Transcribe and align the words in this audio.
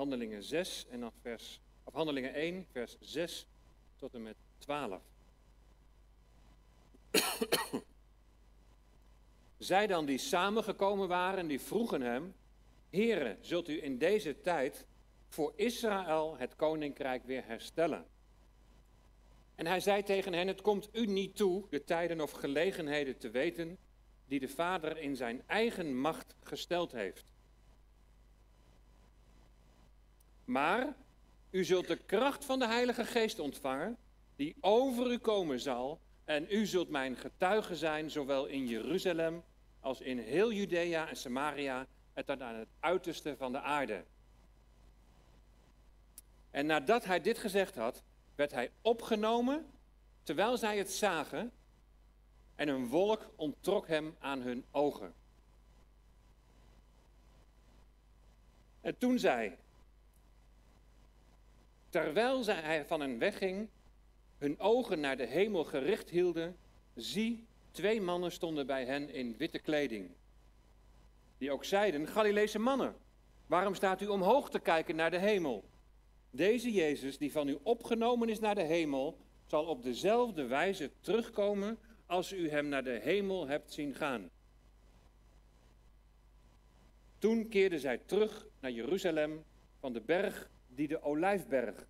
Handelingen 0.00 0.42
6 0.42 0.86
en 0.90 1.00
dan 1.00 1.12
vers, 1.22 1.60
of 1.84 1.92
Handelingen 1.92 2.34
1, 2.34 2.66
vers 2.72 2.96
6 3.00 3.46
tot 3.96 4.14
en 4.14 4.22
met 4.22 4.36
12. 4.58 5.02
Zij 9.58 9.86
dan 9.86 10.06
die 10.06 10.18
samengekomen 10.18 11.08
waren, 11.08 11.46
die 11.46 11.60
vroegen 11.60 12.00
hem, 12.00 12.34
Heere, 12.90 13.36
zult 13.40 13.68
u 13.68 13.82
in 13.82 13.98
deze 13.98 14.40
tijd 14.40 14.86
voor 15.28 15.52
Israël 15.56 16.36
het 16.36 16.56
koninkrijk 16.56 17.24
weer 17.24 17.44
herstellen? 17.46 18.06
En 19.54 19.66
hij 19.66 19.80
zei 19.80 20.02
tegen 20.02 20.32
hen, 20.32 20.46
het 20.46 20.60
komt 20.60 20.88
u 20.92 21.06
niet 21.06 21.36
toe 21.36 21.64
de 21.70 21.84
tijden 21.84 22.20
of 22.20 22.30
gelegenheden 22.30 23.18
te 23.18 23.30
weten 23.30 23.78
die 24.26 24.40
de 24.40 24.48
Vader 24.48 24.98
in 24.98 25.16
zijn 25.16 25.42
eigen 25.46 26.00
macht 26.00 26.34
gesteld 26.42 26.92
heeft. 26.92 27.29
Maar 30.50 30.94
u 31.50 31.64
zult 31.64 31.86
de 31.86 31.96
kracht 31.96 32.44
van 32.44 32.58
de 32.58 32.66
Heilige 32.66 33.04
Geest 33.04 33.38
ontvangen, 33.38 33.96
die 34.36 34.56
over 34.60 35.12
u 35.12 35.18
komen 35.18 35.60
zal, 35.60 36.00
en 36.24 36.46
u 36.50 36.66
zult 36.66 36.88
mijn 36.88 37.16
getuige 37.16 37.76
zijn, 37.76 38.10
zowel 38.10 38.46
in 38.46 38.66
Jeruzalem 38.66 39.42
als 39.80 40.00
in 40.00 40.18
heel 40.18 40.52
Judea 40.52 41.08
en 41.08 41.16
Samaria, 41.16 41.86
en 42.12 42.24
tot 42.24 42.40
aan 42.40 42.54
het 42.54 42.68
uiterste 42.80 43.36
van 43.36 43.52
de 43.52 43.60
aarde. 43.60 44.04
En 46.50 46.66
nadat 46.66 47.04
hij 47.04 47.20
dit 47.20 47.38
gezegd 47.38 47.74
had, 47.74 48.02
werd 48.34 48.50
hij 48.50 48.70
opgenomen 48.80 49.66
terwijl 50.22 50.56
zij 50.56 50.78
het 50.78 50.90
zagen, 50.90 51.52
en 52.54 52.68
een 52.68 52.88
wolk 52.88 53.30
onttrok 53.36 53.88
hem 53.88 54.16
aan 54.18 54.40
hun 54.40 54.64
ogen. 54.70 55.14
En 58.80 58.98
toen 58.98 59.18
zij, 59.18 59.58
terwijl 61.90 62.42
zij 62.42 62.84
van 62.86 63.00
hen 63.00 63.18
wegging, 63.18 63.68
hun 64.38 64.58
ogen 64.58 65.00
naar 65.00 65.16
de 65.16 65.26
hemel 65.26 65.64
gericht 65.64 66.10
hielden, 66.10 66.56
zie, 66.94 67.46
twee 67.70 68.00
mannen 68.00 68.32
stonden 68.32 68.66
bij 68.66 68.84
hen 68.84 69.10
in 69.12 69.36
witte 69.36 69.58
kleding. 69.58 70.10
Die 71.38 71.52
ook 71.52 71.64
zeiden, 71.64 72.06
Galileese 72.06 72.58
mannen, 72.58 72.96
waarom 73.46 73.74
staat 73.74 74.00
u 74.00 74.06
omhoog 74.06 74.50
te 74.50 74.60
kijken 74.60 74.96
naar 74.96 75.10
de 75.10 75.18
hemel? 75.18 75.64
Deze 76.30 76.72
Jezus, 76.72 77.18
die 77.18 77.32
van 77.32 77.48
u 77.48 77.58
opgenomen 77.62 78.28
is 78.28 78.38
naar 78.38 78.54
de 78.54 78.62
hemel, 78.62 79.18
zal 79.46 79.64
op 79.64 79.82
dezelfde 79.82 80.46
wijze 80.46 80.90
terugkomen 81.00 81.78
als 82.06 82.32
u 82.32 82.50
hem 82.50 82.68
naar 82.68 82.84
de 82.84 83.00
hemel 83.02 83.46
hebt 83.46 83.72
zien 83.72 83.94
gaan. 83.94 84.30
Toen 87.18 87.48
keerden 87.48 87.80
zij 87.80 87.98
terug 87.98 88.46
naar 88.60 88.70
Jeruzalem 88.70 89.44
van 89.78 89.92
de 89.92 90.00
berg 90.00 90.50
die 90.74 90.88
de 90.88 91.02
Olijfberg 91.02 91.86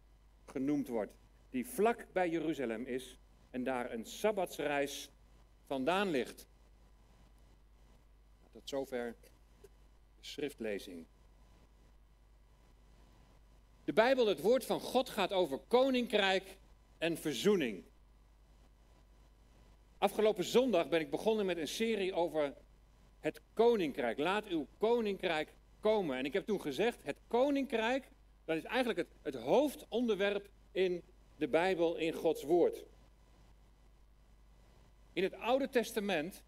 genoemd 0.46 0.88
wordt, 0.88 1.12
die 1.50 1.66
vlak 1.66 2.06
bij 2.12 2.28
Jeruzalem 2.28 2.84
is 2.84 3.18
en 3.50 3.64
daar 3.64 3.92
een 3.92 4.04
sabbatsreis 4.04 5.10
vandaan 5.66 6.10
ligt. 6.10 6.46
Tot 8.52 8.68
zover 8.68 9.16
de 9.60 9.68
schriftlezing. 10.20 11.06
De 13.84 13.92
Bijbel, 13.92 14.26
het 14.26 14.40
woord 14.40 14.64
van 14.64 14.80
God, 14.80 15.08
gaat 15.08 15.32
over 15.32 15.58
koninkrijk 15.58 16.56
en 16.98 17.16
verzoening. 17.16 17.84
Afgelopen 19.98 20.44
zondag 20.44 20.88
ben 20.88 21.00
ik 21.00 21.10
begonnen 21.10 21.46
met 21.46 21.56
een 21.56 21.68
serie 21.68 22.14
over 22.14 22.54
het 23.20 23.40
koninkrijk. 23.54 24.18
Laat 24.18 24.46
uw 24.46 24.66
koninkrijk 24.78 25.52
komen. 25.80 26.16
En 26.16 26.24
ik 26.24 26.32
heb 26.32 26.46
toen 26.46 26.60
gezegd, 26.60 26.98
het 27.02 27.16
koninkrijk, 27.26 28.08
dat 28.50 28.58
is 28.58 28.70
eigenlijk 28.70 28.98
het, 28.98 29.08
het 29.22 29.42
hoofdonderwerp 29.42 30.48
in 30.72 31.02
de 31.36 31.48
Bijbel, 31.48 31.96
in 31.96 32.12
Gods 32.12 32.42
woord. 32.42 32.84
In 35.12 35.22
het 35.22 35.34
Oude 35.34 35.68
Testament, 35.68 36.42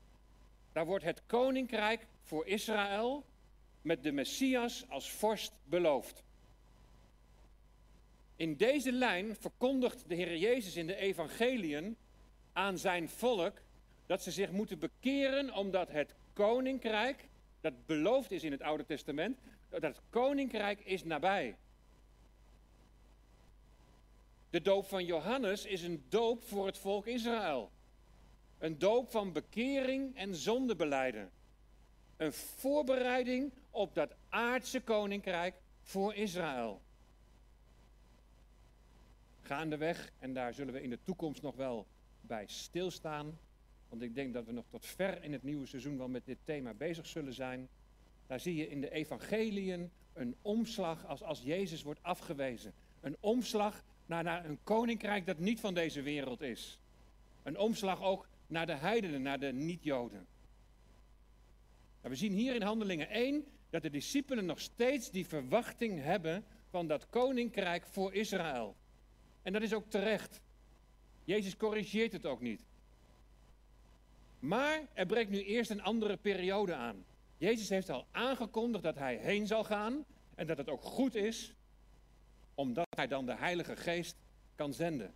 daar 0.73 0.87
wordt 0.87 1.05
het 1.05 1.23
koninkrijk 1.27 2.07
voor 2.23 2.47
Israël 2.47 3.25
met 3.83 4.03
de 4.03 4.13
Messias 4.13 4.85
als 4.89 5.11
vorst 5.11 5.53
beloofd. 5.65 6.23
In 8.37 8.57
deze 8.57 8.93
lijn 8.93 9.37
verkondigt 9.37 10.09
de 10.09 10.15
Heer 10.15 10.37
Jezus 10.37 10.77
in 10.77 10.87
de 10.87 10.97
evangeliën 10.97 11.97
aan 12.53 12.79
zijn 12.79 13.09
volk 13.09 13.63
dat 14.07 14.23
ze 14.23 14.31
zich 14.31 14.51
moeten 14.51 14.79
bekeren 14.79 15.55
omdat 15.55 15.91
het 15.91 16.15
koninkrijk, 16.33 17.29
dat 17.61 17.87
beloofd 17.87 18.31
is 18.31 18.45
in 18.45 18.53
het 18.53 18.63
Oude 18.63 18.85
Testament, 18.85 19.39
dat 19.69 19.83
het 19.83 20.01
koninkrijk 20.11 20.81
is 20.81 21.05
nabij. 21.05 21.57
De 24.53 24.63
doop 24.63 24.87
van 24.87 25.05
Johannes 25.05 25.65
is 25.65 25.83
een 25.83 26.05
doop 26.09 26.43
voor 26.43 26.67
het 26.67 26.79
volk 26.79 27.07
Israël. 27.07 27.71
Een 28.59 28.79
doop 28.79 29.11
van 29.11 29.33
bekering 29.33 30.17
en 30.17 30.35
zondebeleiden. 30.35 31.31
Een 32.17 32.33
voorbereiding 32.33 33.53
op 33.71 33.95
dat 33.95 34.15
aardse 34.29 34.81
koninkrijk 34.81 35.55
voor 35.83 36.15
Israël 36.15 36.83
gaandeweg. 39.53 40.13
En 40.19 40.35
daar 40.35 40.55
zullen 40.55 40.75
we 40.75 40.83
in 40.83 40.91
de 40.91 41.03
toekomst 41.03 41.43
nog 41.43 41.57
wel 41.57 41.87
bij 42.21 42.45
stilstaan. 42.47 43.39
Want 43.89 44.03
ik 44.03 44.15
denk 44.15 44.35
dat 44.35 44.47
we 44.47 44.53
nog 44.53 44.65
tot 44.71 44.87
ver 44.87 45.23
in 45.25 45.33
het 45.33 45.43
nieuwe 45.43 45.67
seizoen 45.67 45.99
wel 45.99 46.09
met 46.09 46.27
dit 46.27 46.39
thema 46.45 46.75
bezig 46.75 47.07
zullen 47.07 47.35
zijn. 47.35 47.69
Daar 48.27 48.41
zie 48.41 48.57
je 48.57 48.69
in 48.69 48.81
de 48.81 48.91
evangeliën 48.91 49.91
een 50.13 50.37
omslag 50.43 51.07
als, 51.07 51.23
als 51.23 51.43
Jezus 51.43 51.83
wordt 51.83 52.03
afgewezen. 52.03 52.73
Een 53.01 53.17
omslag 53.21 53.85
naar, 54.21 54.45
een 54.45 54.59
koninkrijk 54.65 55.27
dat 55.27 55.39
niet 55.39 55.61
van 55.61 55.75
deze 55.75 56.03
wereld 56.03 56.41
is. 56.41 56.79
Een 57.43 57.59
omslag 57.59 58.03
ook 58.03 58.29
naar 58.47 58.67
de 58.67 58.75
heidenen, 58.75 59.23
naar 59.23 59.41
de 59.41 59.53
niet-Joden. 59.53 60.27
we 62.01 62.15
zien 62.15 62.33
hier 62.33 62.55
in 62.55 62.63
Handelingen 62.63 63.09
1 63.09 63.45
dat 63.71 63.83
de 63.83 63.91
discipelen 63.91 64.47
nog 64.47 64.61
steeds 64.61 65.11
die 65.11 65.27
verwachting 65.27 66.03
hebben 66.03 66.45
van 66.69 66.87
dat 66.87 67.09
koninkrijk 67.09 67.87
voor 67.87 68.15
Israël. 68.15 68.77
En 69.43 69.53
dat 69.53 69.63
is 69.63 69.73
ook 69.73 69.91
terecht. 69.91 70.41
Jezus 71.25 71.57
corrigeert 71.57 72.13
het 72.13 72.27
ook 72.27 72.41
niet. 72.41 72.65
Maar 74.39 74.81
er 74.93 75.07
breekt 75.07 75.31
nu 75.31 75.43
eerst 75.43 75.71
een 75.71 75.83
andere 75.83 76.17
periode 76.17 76.75
aan. 76.75 77.05
Jezus 77.39 77.69
heeft 77.69 77.91
al 77.91 78.07
aangekondigd 78.11 78.85
dat 78.85 78.95
hij 78.95 79.17
heen 79.17 79.47
zal 79.47 79.65
gaan 79.65 80.05
en 80.35 80.47
dat 80.47 80.59
het 80.59 80.69
ook 80.69 80.83
goed 80.83 81.15
is, 81.15 81.55
omdat 82.55 82.87
hij 82.97 83.07
dan 83.07 83.27
de 83.27 83.37
Heilige 83.37 83.77
Geest 83.77 84.17
kan 84.55 84.73
zenden. 84.75 85.15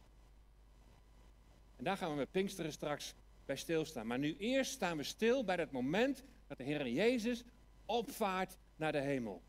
En 1.76 1.84
daar 1.84 1.96
gaan 1.96 2.10
we 2.10 2.16
met 2.16 2.30
Pinksteren 2.30 2.72
straks 2.72 3.14
bij 3.44 3.56
stilstaan. 3.56 4.06
Maar 4.06 4.18
nu 4.18 4.36
eerst 4.36 4.72
staan 4.72 4.96
we 4.96 5.02
stil 5.02 5.44
bij 5.44 5.56
het 5.56 5.70
moment 5.70 6.22
dat 6.46 6.58
de 6.58 6.64
Heer 6.64 6.88
Jezus 6.88 7.44
opvaart 7.86 8.56
naar 8.76 8.92
de 8.92 9.00
hemel. 9.00 9.42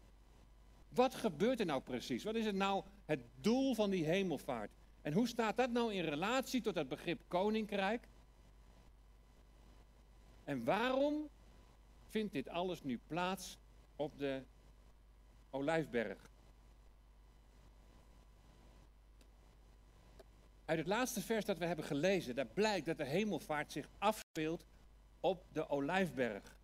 Wat 0.90 1.16
gebeurt 1.16 1.60
er 1.60 1.66
nou 1.66 1.82
precies? 1.82 2.24
Wat 2.24 2.36
is 2.36 2.46
het 2.46 2.56
nou 2.56 2.84
het 3.06 3.20
doel 3.42 3.76
van 3.76 3.90
die 3.90 4.06
hemelvaart? 4.06 4.72
En 5.02 5.14
hoe 5.14 5.28
staat 5.28 5.58
dat 5.58 5.72
nou 5.72 5.94
in 5.94 6.04
relatie 6.04 6.62
tot 6.62 6.76
het 6.76 6.88
begrip 6.88 7.22
koninkrijk? 7.28 8.08
En 10.44 10.64
waarom 10.64 11.30
vindt 12.10 12.34
dit 12.34 12.50
alles 12.50 12.84
nu 12.84 13.00
plaats 13.08 13.58
op 13.96 14.18
de 14.18 14.42
Olijfberg? 15.50 16.30
Uit 20.68 20.78
het 20.78 20.88
laatste 20.88 21.22
vers 21.22 21.46
dat 21.46 21.58
we 21.58 21.66
hebben 21.66 21.86
gelezen, 21.86 22.36
daar 22.36 22.46
blijkt 22.46 22.86
dat 22.86 22.98
de 22.98 23.06
hemelvaart 23.06 23.72
zich 23.72 23.90
afspeelt 23.98 24.66
op 25.20 25.46
de 25.52 25.70
Olijfberg. 25.70 26.58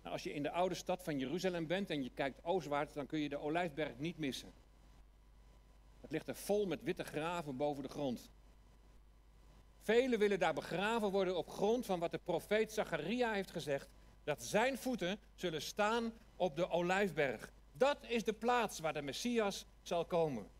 Nou, 0.00 0.12
als 0.12 0.22
je 0.22 0.34
in 0.34 0.42
de 0.42 0.50
oude 0.50 0.74
stad 0.74 1.02
van 1.02 1.18
Jeruzalem 1.18 1.66
bent 1.66 1.90
en 1.90 2.02
je 2.02 2.10
kijkt 2.10 2.44
oostwaarts, 2.44 2.94
dan 2.94 3.06
kun 3.06 3.18
je 3.18 3.28
de 3.28 3.38
Olijfberg 3.38 3.98
niet 3.98 4.18
missen. 4.18 4.52
Het 6.00 6.10
ligt 6.10 6.28
er 6.28 6.34
vol 6.34 6.66
met 6.66 6.82
witte 6.82 7.04
graven 7.04 7.56
boven 7.56 7.82
de 7.82 7.88
grond. 7.88 8.30
Velen 9.80 10.18
willen 10.18 10.38
daar 10.38 10.54
begraven 10.54 11.10
worden 11.10 11.36
op 11.36 11.50
grond 11.50 11.86
van 11.86 11.98
wat 11.98 12.10
de 12.10 12.20
profeet 12.24 12.72
Zacharia 12.72 13.32
heeft 13.32 13.50
gezegd, 13.50 13.88
dat 14.24 14.42
zijn 14.42 14.78
voeten 14.78 15.18
zullen 15.34 15.62
staan 15.62 16.12
op 16.36 16.56
de 16.56 16.68
Olijfberg. 16.68 17.52
Dat 17.72 17.98
is 18.08 18.24
de 18.24 18.32
plaats 18.32 18.78
waar 18.78 18.92
de 18.92 19.02
Messias 19.02 19.66
zal 19.82 20.04
komen. 20.04 20.50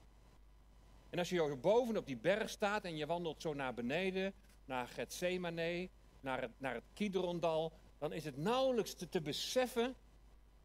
En 1.12 1.18
als 1.18 1.28
je 1.28 1.56
boven 1.60 1.96
op 1.96 2.06
die 2.06 2.16
berg 2.16 2.50
staat 2.50 2.84
en 2.84 2.96
je 2.96 3.06
wandelt 3.06 3.42
zo 3.42 3.54
naar 3.54 3.74
beneden, 3.74 4.34
naar 4.64 4.88
Gethsemane, 4.88 5.88
naar 6.20 6.40
het, 6.40 6.50
naar 6.58 6.74
het 6.74 6.84
Kidrondal, 6.94 7.72
dan 7.98 8.12
is 8.12 8.24
het 8.24 8.36
nauwelijks 8.36 8.94
te, 8.94 9.08
te 9.08 9.20
beseffen 9.20 9.94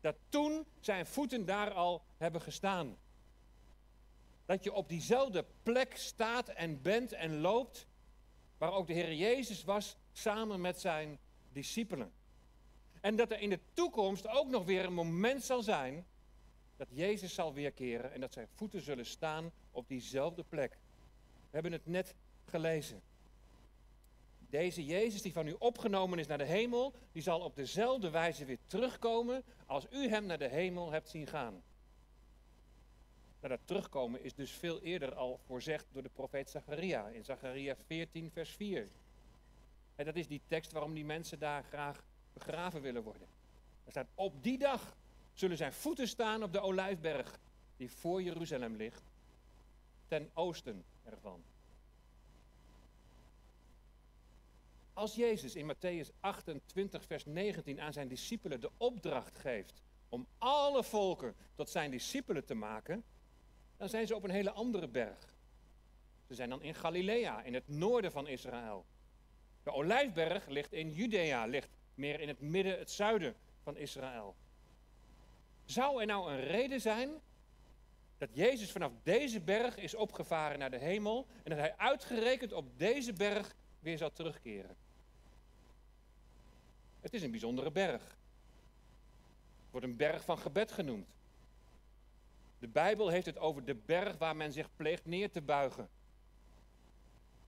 dat 0.01 0.15
toen 0.29 0.65
zijn 0.79 1.05
voeten 1.05 1.45
daar 1.45 1.71
al 1.71 2.03
hebben 2.17 2.41
gestaan. 2.41 2.97
Dat 4.45 4.63
je 4.63 4.73
op 4.73 4.89
diezelfde 4.89 5.45
plek 5.63 5.97
staat 5.97 6.49
en 6.49 6.81
bent 6.81 7.11
en 7.13 7.39
loopt, 7.39 7.87
waar 8.57 8.73
ook 8.73 8.87
de 8.87 8.93
Heer 8.93 9.13
Jezus 9.13 9.63
was 9.63 9.97
samen 10.11 10.61
met 10.61 10.79
zijn 10.79 11.19
discipelen. 11.51 12.11
En 13.01 13.15
dat 13.15 13.31
er 13.31 13.39
in 13.39 13.49
de 13.49 13.59
toekomst 13.73 14.27
ook 14.27 14.49
nog 14.49 14.65
weer 14.65 14.85
een 14.85 14.93
moment 14.93 15.43
zal 15.43 15.61
zijn 15.61 16.05
dat 16.77 16.87
Jezus 16.91 17.33
zal 17.33 17.53
weerkeren 17.53 18.13
en 18.13 18.21
dat 18.21 18.33
zijn 18.33 18.47
voeten 18.55 18.81
zullen 18.81 19.05
staan 19.05 19.51
op 19.77 19.87
diezelfde 19.87 20.43
plek. 20.43 20.77
We 21.31 21.49
hebben 21.49 21.71
het 21.71 21.85
net 21.85 22.15
gelezen. 22.45 23.01
Deze 24.49 24.85
Jezus 24.85 25.21
die 25.21 25.33
van 25.33 25.47
u 25.47 25.55
opgenomen 25.59 26.19
is 26.19 26.27
naar 26.27 26.37
de 26.37 26.45
hemel, 26.45 26.93
die 27.11 27.21
zal 27.21 27.39
op 27.39 27.55
dezelfde 27.55 28.09
wijze 28.09 28.45
weer 28.45 28.57
terugkomen 28.65 29.43
als 29.65 29.87
u 29.91 30.07
hem 30.07 30.25
naar 30.25 30.37
de 30.37 30.47
hemel 30.47 30.91
hebt 30.91 31.09
zien 31.09 31.27
gaan. 31.27 31.63
Nou, 33.39 33.53
dat 33.53 33.59
terugkomen 33.65 34.23
is 34.23 34.33
dus 34.33 34.51
veel 34.51 34.81
eerder 34.81 35.15
al 35.15 35.39
voorzegd 35.45 35.85
door 35.91 36.03
de 36.03 36.09
profeet 36.09 36.49
Zacharia 36.49 37.07
in 37.07 37.23
Zacharia 37.23 37.75
14, 37.85 38.31
vers 38.31 38.49
4. 38.49 38.89
En 39.95 40.05
dat 40.05 40.15
is 40.15 40.27
die 40.27 40.41
tekst 40.47 40.71
waarom 40.71 40.93
die 40.93 41.05
mensen 41.05 41.39
daar 41.39 41.63
graag 41.63 42.03
begraven 42.33 42.81
willen 42.81 43.03
worden. 43.03 43.27
Er 43.83 43.91
staat, 43.91 44.07
op 44.15 44.43
die 44.43 44.57
dag 44.57 44.97
zullen 45.33 45.57
zijn 45.57 45.73
voeten 45.73 46.07
staan 46.07 46.43
op 46.43 46.53
de 46.53 46.59
Olijfberg, 46.59 47.39
die 47.77 47.91
voor 47.91 48.21
Jeruzalem 48.21 48.75
ligt, 48.75 49.03
ten 50.07 50.29
oosten 50.33 50.85
ervan. 51.03 51.43
Als 54.93 55.15
Jezus 55.15 55.55
in 55.55 55.73
Matthäus 55.73 56.09
28, 56.19 57.05
vers 57.05 57.25
19 57.25 57.81
aan 57.81 57.93
zijn 57.93 58.07
discipelen 58.07 58.61
de 58.61 58.71
opdracht 58.77 59.39
geeft 59.39 59.81
om 60.09 60.27
alle 60.37 60.83
volken 60.83 61.35
tot 61.55 61.69
zijn 61.69 61.91
discipelen 61.91 62.45
te 62.45 62.53
maken, 62.53 63.03
dan 63.77 63.89
zijn 63.89 64.07
ze 64.07 64.15
op 64.15 64.23
een 64.23 64.29
hele 64.29 64.51
andere 64.51 64.87
berg. 64.87 65.35
Ze 66.27 66.33
zijn 66.33 66.49
dan 66.49 66.61
in 66.61 66.75
Galilea, 66.75 67.41
in 67.41 67.53
het 67.53 67.67
noorden 67.67 68.11
van 68.11 68.27
Israël. 68.27 68.85
De 69.63 69.71
Olijfberg 69.71 70.47
ligt 70.47 70.73
in 70.73 70.93
Judea, 70.93 71.45
ligt 71.45 71.69
meer 71.95 72.19
in 72.19 72.27
het 72.27 72.41
midden, 72.41 72.77
het 72.77 72.91
zuiden 72.91 73.35
van 73.63 73.77
Israël. 73.77 74.35
Zou 75.65 75.99
er 75.99 76.05
nou 76.05 76.31
een 76.31 76.41
reden 76.41 76.81
zijn 76.81 77.09
dat 78.17 78.29
Jezus 78.33 78.71
vanaf 78.71 78.91
deze 79.03 79.41
berg 79.41 79.77
is 79.77 79.95
opgevaren 79.95 80.59
naar 80.59 80.71
de 80.71 80.77
hemel 80.77 81.27
en 81.43 81.49
dat 81.49 81.59
hij 81.59 81.77
uitgerekend 81.77 82.53
op 82.53 82.79
deze 82.79 83.13
berg 83.13 83.55
weer 83.79 83.97
zal 83.97 84.11
terugkeren? 84.11 84.75
Het 86.99 87.13
is 87.13 87.21
een 87.21 87.31
bijzondere 87.31 87.71
berg. 87.71 88.03
Het 89.61 89.71
wordt 89.71 89.85
een 89.85 89.95
berg 89.95 90.23
van 90.23 90.37
gebed 90.37 90.71
genoemd. 90.71 91.15
De 92.59 92.67
Bijbel 92.67 93.09
heeft 93.09 93.25
het 93.25 93.37
over 93.37 93.65
de 93.65 93.75
berg 93.75 94.17
waar 94.17 94.35
men 94.35 94.51
zich 94.51 94.75
pleegt 94.75 95.05
neer 95.05 95.31
te 95.31 95.41
buigen. 95.41 95.89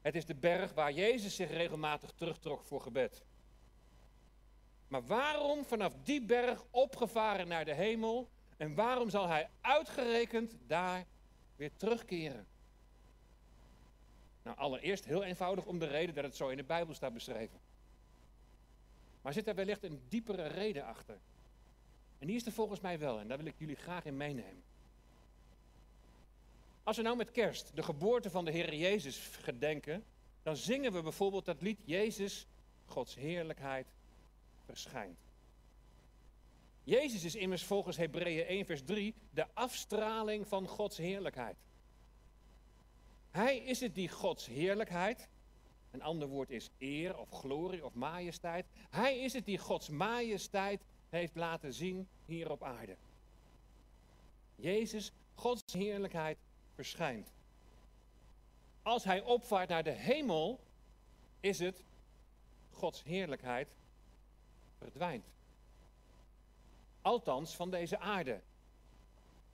Het 0.01 0.15
is 0.15 0.25
de 0.25 0.35
berg 0.35 0.73
waar 0.73 0.91
Jezus 0.91 1.35
zich 1.35 1.49
regelmatig 1.49 2.11
terugtrok 2.11 2.63
voor 2.63 2.81
gebed. 2.81 3.23
Maar 4.87 5.05
waarom 5.05 5.65
vanaf 5.65 5.93
die 6.03 6.21
berg 6.21 6.65
opgevaren 6.69 7.47
naar 7.47 7.65
de 7.65 7.73
hemel 7.73 8.29
en 8.59 8.75
waarom 8.75 9.09
zal 9.09 9.27
hij 9.27 9.49
uitgerekend 9.61 10.55
daar 10.67 11.05
weer 11.55 11.71
terugkeren? 11.75 12.47
Nou, 14.43 14.57
allereerst 14.57 15.05
heel 15.05 15.23
eenvoudig 15.23 15.65
om 15.65 15.79
de 15.79 15.87
reden 15.87 16.15
dat 16.15 16.23
het 16.23 16.35
zo 16.35 16.47
in 16.47 16.57
de 16.57 16.63
Bijbel 16.63 16.93
staat 16.93 17.13
beschreven. 17.13 17.59
Maar 19.21 19.33
zit 19.33 19.47
er 19.47 19.55
wellicht 19.55 19.83
een 19.83 20.01
diepere 20.09 20.47
reden 20.47 20.85
achter? 20.85 21.17
En 22.17 22.27
die 22.27 22.35
is 22.35 22.45
er 22.45 22.51
volgens 22.51 22.79
mij 22.79 22.99
wel 22.99 23.19
en 23.19 23.27
daar 23.27 23.37
wil 23.37 23.45
ik 23.45 23.55
jullie 23.57 23.75
graag 23.75 24.05
in 24.05 24.17
meenemen. 24.17 24.63
Als 26.83 26.97
we 26.97 27.03
nou 27.03 27.17
met 27.17 27.31
kerst 27.31 27.75
de 27.75 27.83
geboorte 27.83 28.29
van 28.29 28.45
de 28.45 28.51
Heer 28.51 28.75
Jezus 28.75 29.17
gedenken, 29.41 30.03
dan 30.43 30.55
zingen 30.55 30.91
we 30.91 31.01
bijvoorbeeld 31.01 31.45
dat 31.45 31.61
lied 31.61 31.79
Jezus, 31.85 32.47
Gods 32.85 33.15
heerlijkheid, 33.15 33.87
verschijnt. 34.65 35.28
Jezus 36.89 37.23
is 37.23 37.35
immers 37.35 37.63
volgens 37.63 37.97
Hebreeën 37.97 38.45
1 38.45 38.65
vers 38.65 38.81
3 38.83 39.15
de 39.31 39.45
afstraling 39.53 40.47
van 40.47 40.67
Gods 40.67 40.97
heerlijkheid. 40.97 41.57
Hij 43.31 43.57
is 43.57 43.79
het 43.79 43.95
die 43.95 44.09
Gods 44.09 44.45
heerlijkheid, 44.45 45.29
een 45.91 46.01
ander 46.01 46.27
woord 46.27 46.49
is 46.49 46.69
eer 46.77 47.17
of 47.17 47.29
glorie 47.29 47.85
of 47.85 47.93
majesteit. 47.93 48.65
Hij 48.89 49.19
is 49.19 49.33
het 49.33 49.45
die 49.45 49.57
Gods 49.57 49.89
majesteit 49.89 50.81
heeft 51.09 51.35
laten 51.35 51.73
zien 51.73 52.07
hier 52.25 52.51
op 52.51 52.63
aarde. 52.63 52.97
Jezus, 54.55 55.11
Gods 55.33 55.73
heerlijkheid, 55.73 56.37
verschijnt. 56.73 57.31
Als 58.81 59.03
hij 59.03 59.21
opvaart 59.21 59.69
naar 59.69 59.83
de 59.83 59.91
hemel, 59.91 60.59
is 61.39 61.59
het 61.59 61.83
Gods 62.71 63.03
heerlijkheid 63.03 63.67
verdwijnt. 64.77 65.25
Althans 67.01 67.55
van 67.55 67.71
deze 67.71 67.99
aarde. 67.99 68.41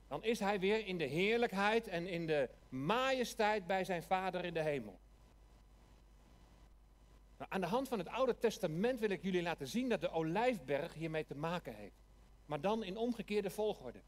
Dan 0.08 0.24
is 0.24 0.40
hij 0.40 0.60
weer 0.60 0.86
in 0.86 0.98
de 0.98 1.04
heerlijkheid 1.04 1.88
en 1.88 2.06
in 2.06 2.26
de 2.26 2.48
majesteit 2.68 3.66
bij 3.66 3.84
zijn 3.84 4.02
Vader 4.02 4.44
in 4.44 4.54
de 4.54 4.62
hemel. 4.62 4.98
Nou, 7.38 7.50
aan 7.50 7.60
de 7.60 7.66
hand 7.66 7.88
van 7.88 7.98
het 7.98 8.08
Oude 8.08 8.38
Testament 8.38 9.00
wil 9.00 9.10
ik 9.10 9.22
jullie 9.22 9.42
laten 9.42 9.68
zien 9.68 9.88
dat 9.88 10.00
de 10.00 10.10
Olijfberg 10.10 10.94
hiermee 10.94 11.24
te 11.24 11.34
maken 11.34 11.74
heeft. 11.74 12.04
Maar 12.46 12.60
dan 12.60 12.84
in 12.84 12.96
omgekeerde 12.96 13.50
volgorde. 13.50 14.00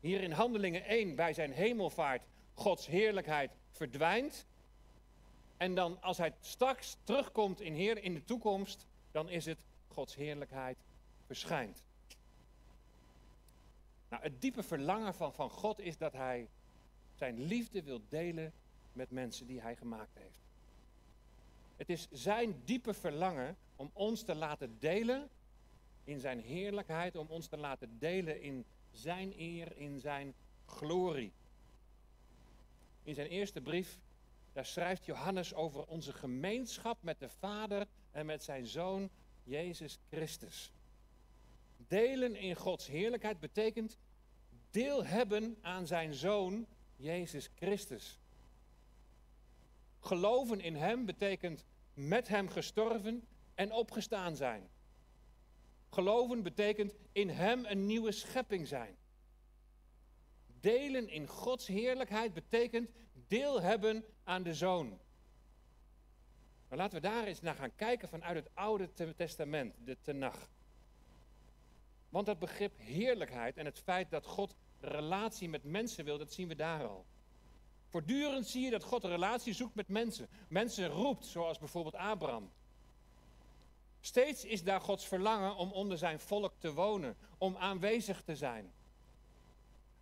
Hier 0.00 0.22
in 0.22 0.32
Handelingen 0.32 0.84
1 0.84 1.14
bij 1.14 1.32
zijn 1.32 1.52
hemelvaart 1.52 2.22
Gods 2.54 2.86
heerlijkheid 2.86 3.56
verdwijnt. 3.70 4.46
En 5.56 5.74
dan 5.74 6.02
als 6.02 6.18
hij 6.18 6.34
straks 6.40 6.96
terugkomt 7.04 7.60
in, 7.60 7.74
heer, 7.74 8.02
in 8.02 8.14
de 8.14 8.24
toekomst, 8.24 8.86
dan 9.10 9.28
is 9.28 9.44
het 9.44 9.58
Gods 9.88 10.14
heerlijkheid 10.14 10.78
verschijnt. 11.26 11.85
Nou, 14.08 14.22
het 14.22 14.40
diepe 14.40 14.62
verlangen 14.62 15.14
van, 15.14 15.32
van 15.32 15.50
God 15.50 15.80
is 15.80 15.98
dat 15.98 16.12
hij 16.12 16.48
zijn 17.14 17.40
liefde 17.40 17.82
wil 17.82 18.00
delen 18.08 18.52
met 18.92 19.10
mensen 19.10 19.46
die 19.46 19.60
hij 19.60 19.76
gemaakt 19.76 20.18
heeft. 20.18 20.40
Het 21.76 21.90
is 21.90 22.08
zijn 22.10 22.62
diepe 22.64 22.94
verlangen 22.94 23.56
om 23.76 23.90
ons 23.92 24.22
te 24.22 24.34
laten 24.34 24.76
delen 24.78 25.28
in 26.04 26.20
zijn 26.20 26.40
heerlijkheid, 26.40 27.16
om 27.16 27.26
ons 27.26 27.46
te 27.46 27.56
laten 27.56 27.98
delen 27.98 28.40
in 28.40 28.64
zijn 28.90 29.32
eer, 29.40 29.76
in 29.76 29.98
zijn 29.98 30.34
glorie. 30.64 31.32
In 33.02 33.14
zijn 33.14 33.28
eerste 33.28 33.60
brief, 33.60 33.98
daar 34.52 34.66
schrijft 34.66 35.04
Johannes 35.04 35.54
over 35.54 35.86
onze 35.86 36.12
gemeenschap 36.12 37.02
met 37.02 37.18
de 37.18 37.28
Vader 37.28 37.86
en 38.10 38.26
met 38.26 38.44
zijn 38.44 38.66
Zoon 38.66 39.10
Jezus 39.44 39.98
Christus. 40.08 40.72
Delen 41.88 42.36
in 42.36 42.54
Gods 42.54 42.86
heerlijkheid 42.86 43.40
betekent 43.40 43.98
deel 44.70 45.04
hebben 45.04 45.58
aan 45.60 45.86
zijn 45.86 46.14
Zoon 46.14 46.66
Jezus 46.96 47.50
Christus. 47.54 48.20
Geloven 50.00 50.60
in 50.60 50.74
Hem 50.74 51.04
betekent 51.04 51.64
met 51.94 52.28
Hem 52.28 52.48
gestorven 52.48 53.26
en 53.54 53.72
opgestaan 53.72 54.36
zijn. 54.36 54.68
Geloven 55.90 56.42
betekent 56.42 56.94
in 57.12 57.28
Hem 57.28 57.64
een 57.64 57.86
nieuwe 57.86 58.12
schepping 58.12 58.66
zijn. 58.66 58.96
Delen 60.60 61.08
in 61.08 61.26
Gods 61.26 61.66
heerlijkheid 61.66 62.34
betekent 62.34 62.90
deel 63.26 63.60
hebben 63.60 64.04
aan 64.24 64.42
de 64.42 64.54
Zoon. 64.54 64.98
Maar 66.68 66.78
laten 66.78 67.00
we 67.00 67.08
daar 67.08 67.24
eens 67.24 67.40
naar 67.40 67.54
gaan 67.54 67.74
kijken 67.74 68.08
vanuit 68.08 68.36
het 68.36 68.54
Oude 68.54 69.14
Testament, 69.16 69.74
de 69.84 69.96
Tenach. 70.02 70.48
Want 72.08 72.26
dat 72.26 72.38
begrip 72.38 72.72
heerlijkheid 72.78 73.56
en 73.56 73.64
het 73.64 73.78
feit 73.78 74.10
dat 74.10 74.26
God 74.26 74.56
relatie 74.80 75.48
met 75.48 75.64
mensen 75.64 76.04
wil, 76.04 76.18
dat 76.18 76.32
zien 76.32 76.48
we 76.48 76.54
daar 76.54 76.86
al. 76.86 77.06
Voortdurend 77.88 78.46
zie 78.46 78.64
je 78.64 78.70
dat 78.70 78.84
God 78.84 79.04
relatie 79.04 79.52
zoekt 79.52 79.74
met 79.74 79.88
mensen. 79.88 80.28
Mensen 80.48 80.88
roept, 80.88 81.26
zoals 81.26 81.58
bijvoorbeeld 81.58 81.94
Abraham. 81.94 82.50
Steeds 84.00 84.44
is 84.44 84.62
daar 84.64 84.80
Gods 84.80 85.06
verlangen 85.06 85.56
om 85.56 85.72
onder 85.72 85.98
zijn 85.98 86.20
volk 86.20 86.52
te 86.58 86.72
wonen, 86.72 87.16
om 87.38 87.56
aanwezig 87.56 88.22
te 88.22 88.36
zijn. 88.36 88.72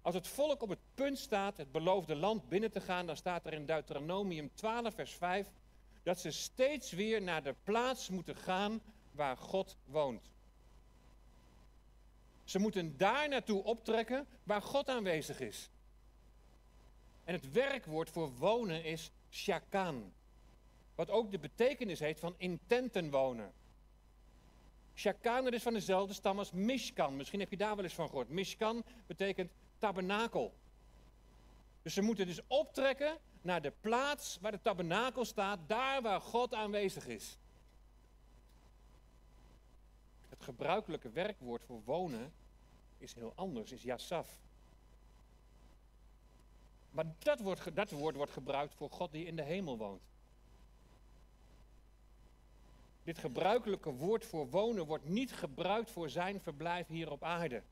Als 0.03 0.15
het 0.15 0.27
volk 0.27 0.63
op 0.63 0.69
het 0.69 0.79
punt 0.95 1.19
staat 1.19 1.57
het 1.57 1.73
beloofde 1.73 2.17
land 2.17 2.49
binnen 2.49 2.71
te 2.71 2.81
gaan, 2.81 3.07
dan 3.07 3.17
staat 3.17 3.47
er 3.47 3.53
in 3.53 3.67
Deuteronomium 3.67 4.51
12, 4.55 4.95
vers 4.95 5.15
5, 5.15 5.53
dat 6.03 6.21
ze 6.21 6.31
steeds 6.31 6.93
weer 6.93 7.23
naar 7.23 7.43
de 7.43 7.55
plaats 7.63 8.09
moeten 8.09 8.37
gaan 8.37 8.83
waar 9.13 9.37
God 9.37 9.77
woont. 9.85 10.34
Ze 12.45 12.59
moeten 12.59 12.97
daar 12.97 13.29
naartoe 13.29 13.63
optrekken 13.63 14.27
waar 14.43 14.63
God 14.63 14.89
aanwezig 14.89 15.41
is. 15.41 15.71
En 17.25 17.35
het 17.35 17.53
werkwoord 17.53 18.11
voor 18.11 18.33
wonen 18.33 18.85
is 18.85 19.11
shakan. 19.31 20.13
Wat 20.95 21.11
ook 21.11 21.31
de 21.31 21.39
betekenis 21.39 22.01
heeft 22.01 22.21
van 22.21 22.35
in 22.37 22.61
tenten 22.67 23.11
wonen. 23.11 23.53
Shakan 24.95 25.53
is 25.53 25.63
van 25.63 25.73
dezelfde 25.73 26.15
stam 26.15 26.39
als 26.39 26.53
Mishkan. 26.53 27.17
Misschien 27.17 27.41
heb 27.41 27.51
je 27.51 27.57
daar 27.57 27.75
wel 27.75 27.85
eens 27.85 27.95
van 27.95 28.09
gehoord. 28.09 28.29
Mishkan 28.29 28.85
betekent 29.07 29.53
tabernakel. 29.79 30.55
Dus 31.83 31.95
ze 31.95 32.03
moeten 32.03 32.27
dus 32.27 32.41
optrekken 32.47 33.19
naar 33.43 33.63
de 33.63 33.73
plaats 33.81 34.39
waar 34.41 34.53
de 34.53 34.61
tabernakel 34.63 35.25
staat, 35.25 35.59
daar 35.67 36.03
waar 36.03 36.21
God 36.21 36.55
aanwezig 36.55 37.07
is. 37.07 37.39
Het 40.29 40.34
gebruikelijke 40.45 41.11
werkwoord 41.11 41.65
voor 41.65 41.83
wonen 41.85 42.33
is 42.99 43.15
heel 43.15 43.33
anders, 43.35 43.73
is 43.73 43.83
yasaf. 43.83 44.43
Maar 46.91 47.15
dat, 47.19 47.41
wordt, 47.41 47.77
dat 47.77 47.91
woord 47.91 48.17
wordt 48.17 48.33
gebruikt 48.33 48.75
voor 48.75 48.91
God 48.91 49.13
die 49.13 49.27
in 49.27 49.37
de 49.37 49.43
hemel 49.43 49.79
woont. 49.79 50.03
Dit 53.03 53.19
gebruikelijke 53.19 53.93
woord 53.93 54.25
voor 54.25 54.51
wonen 54.51 54.87
wordt 54.87 55.09
niet 55.09 55.33
gebruikt 55.33 55.91
voor 55.91 56.11
zijn 56.11 56.41
verblijf 56.41 56.87
hier 56.87 57.11
op 57.11 57.23
aarde. 57.23 57.63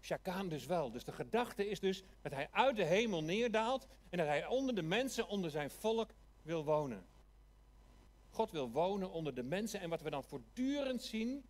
Shakaan 0.00 0.48
dus 0.48 0.66
wel. 0.66 0.90
Dus 0.90 1.04
de 1.04 1.12
gedachte 1.12 1.68
is 1.68 1.80
dus 1.80 2.02
dat 2.22 2.32
hij 2.32 2.48
uit 2.50 2.76
de 2.76 2.84
hemel 2.84 3.22
neerdaalt 3.22 3.86
en 4.10 4.18
dat 4.18 4.26
hij 4.26 4.46
onder 4.46 4.74
de 4.74 4.82
mensen, 4.82 5.28
onder 5.28 5.50
zijn 5.50 5.70
volk 5.70 6.10
wil 6.42 6.64
wonen. 6.64 7.06
God 8.30 8.50
wil 8.50 8.70
wonen 8.70 9.10
onder 9.10 9.34
de 9.34 9.42
mensen 9.42 9.80
en 9.80 9.88
wat 9.88 10.02
we 10.02 10.10
dan 10.10 10.24
voortdurend 10.24 11.02
zien 11.02 11.44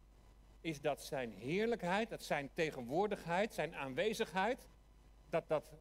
is 0.60 0.80
dat 0.80 1.04
zijn 1.04 1.32
heerlijkheid, 1.32 2.08
dat 2.10 2.22
zijn 2.22 2.50
tegenwoordigheid, 2.54 3.54
zijn 3.54 3.74
aanwezigheid, 3.74 4.68
dat 5.28 5.48
dat 5.48 5.72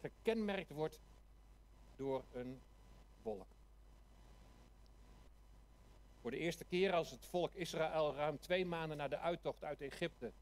gekenmerkt 0.00 0.70
wordt 0.70 1.00
door 1.96 2.24
een 2.32 2.60
wolk. 3.22 3.46
Voor 6.20 6.30
de 6.30 6.38
eerste 6.38 6.64
keer 6.64 6.92
als 6.92 7.10
het 7.10 7.24
volk 7.24 7.54
Israël 7.54 8.14
ruim 8.14 8.38
twee 8.38 8.66
maanden 8.66 8.96
na 8.96 9.08
de 9.08 9.18
uittocht 9.18 9.64
uit 9.64 9.80
Egypte 9.80 10.32